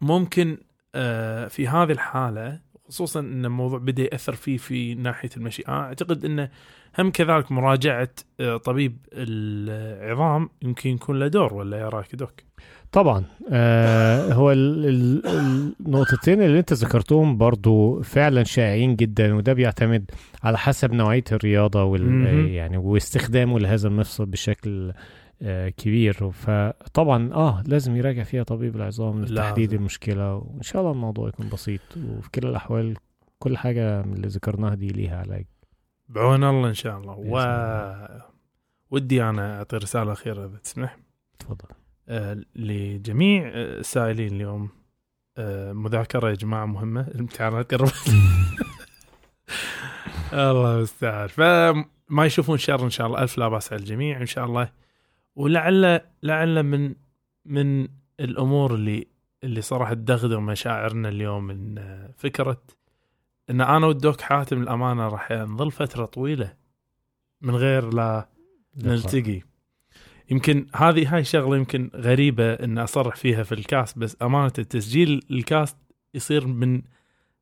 [0.00, 0.58] ممكن
[0.94, 6.24] آه في هذه الحالة خصوصا إن الموضوع بدأ يأثر فيه في ناحية المشي أنا أعتقد
[6.24, 6.48] انه
[6.98, 8.08] هم كذلك مراجعة
[8.40, 12.32] آه طبيب العظام يمكن يكون له دور ولا يا رايك دوك؟
[12.92, 15.22] طبعا آه هو ال- ال-
[15.86, 20.10] النقطتين اللي أنت ذكرتهم برضو فعلا شائعين جدا وده بيعتمد
[20.42, 22.24] على حسب نوعية الرياضة وال.
[22.50, 24.92] يعني واستخدامه لهذا المفصل بشكل
[25.76, 26.30] كبير.
[26.30, 29.76] فطبعا آه لازم يراجع فيها طبيب العظام لتحديد لازم.
[29.78, 31.80] المشكلة وإن شاء الله الموضوع يكون بسيط.
[31.96, 32.96] وفي كلا الأحوال
[33.38, 35.44] كل حاجة من اللي ذكرناها دي ليها علاج.
[36.08, 37.14] بعون الله إن شاء الله.
[37.18, 37.38] و.
[38.90, 40.98] ودي أنا أعطي رسالة أخيرة إذا تسمح.
[41.38, 41.68] تفضل.
[42.08, 44.68] آه، لجميع آه، السائلين اليوم.
[45.38, 47.00] آه، مذاكرة يا جماعة مهمة.
[47.14, 47.94] الامتحانات قربت.
[50.32, 53.22] الله المستعان فما يشوفون شر إن شاء الله.
[53.22, 54.20] ألف لا باس على الجميع.
[54.20, 54.70] إن شاء الله
[55.38, 56.94] ولعل لعل من
[57.44, 57.88] من
[58.20, 59.06] الأمور اللي
[59.44, 62.62] اللي صراحة تدغدغ مشاعرنا اليوم آه، فكرة
[63.50, 66.54] إن أنا والدوك حاتم الأمانة راح نظل فترة طويلة
[67.40, 68.28] من غير لا
[68.76, 69.40] نلتقي.
[70.30, 75.76] يمكن هذه هاي شغلة يمكن غريبة إن أصرح فيها في الكاست بس أمانة تسجيل الكاست
[76.14, 76.82] يصير من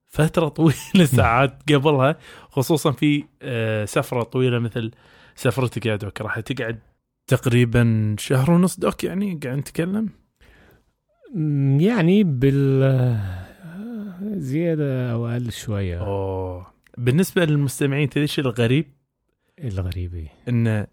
[0.07, 2.19] فترة طويلة ساعات قبلها
[2.51, 4.91] خصوصا في آه، سفرة طويلة مثل
[5.35, 6.79] سفرتك يا دوك راح تقعد
[7.27, 10.09] تقريبا شهر ونص دوك يعني قاعد نتكلم؟
[11.81, 13.19] يعني بال
[14.23, 16.01] زيادة أو أقل شوية.
[16.01, 16.67] أوه.
[16.99, 18.87] بالنسبة للمستمعين تدري إيش الغريب؟
[19.65, 20.87] الغريب إيه؟ انه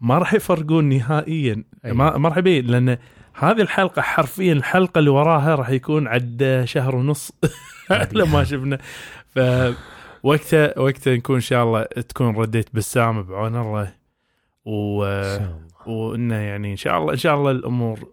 [0.00, 1.64] ما راح يفرقون نهائيا.
[1.84, 1.96] أيوة.
[1.96, 2.98] ما ما راح يبين لأن
[3.34, 7.32] هذه الحلقة حرفيا الحلقة اللي وراها راح يكون عد شهر ونص.
[8.12, 8.78] لما شفنا.
[9.26, 9.38] ف
[10.22, 13.92] وقتها وقتها نكون إن شاء الله تكون رديت بسام بعون الله.
[14.64, 15.04] و
[15.86, 18.08] وإنه يعني إن شاء الله إن شاء الله الأمور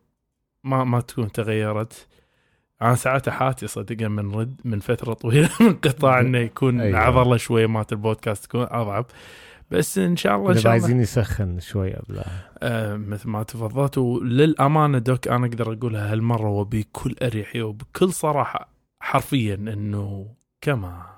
[0.64, 2.08] ما ما تكون تغيرت.
[2.82, 7.00] أنا ساعات حاتي صدقا من رد من فترة طويلة من قطاع إنه يكون أيوة.
[7.00, 9.06] عضلة شوي مات البودكاست تكون أضعف.
[9.72, 12.52] بس إن شاء الله إن شاء الله عايزين يسخن شوي قبلها.
[12.60, 13.98] آه مثل ما تفضلت.
[13.98, 20.28] وللأمانة دوك أنا أقدر أقولها هالمرة وبكل أريحية وبكل صراحة حرفيا إنه
[20.62, 21.18] كما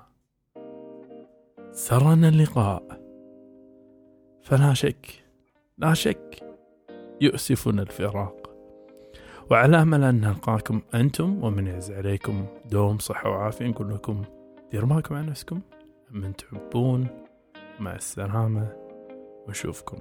[1.72, 3.00] سرنا اللقاء
[4.42, 5.19] فلا شك
[5.80, 6.42] لا شك
[7.20, 8.50] يؤسفنا الفراق.
[9.50, 13.66] وعلى أمل أن نلقاكم أنتم ومن يعز عليكم دوم صحة وعافية.
[13.66, 14.22] نقول لكم
[14.70, 15.60] ديروا بالكم على نفسكم.
[16.10, 17.06] من تحبون
[17.78, 18.72] مع السلامة.
[19.46, 19.98] ونشوفكم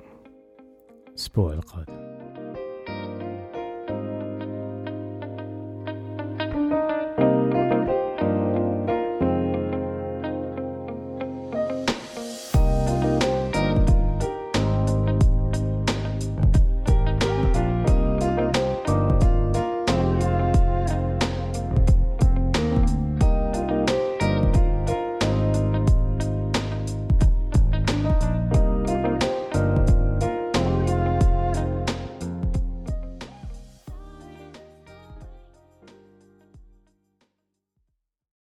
[1.07, 2.28] الأسبوع القادم.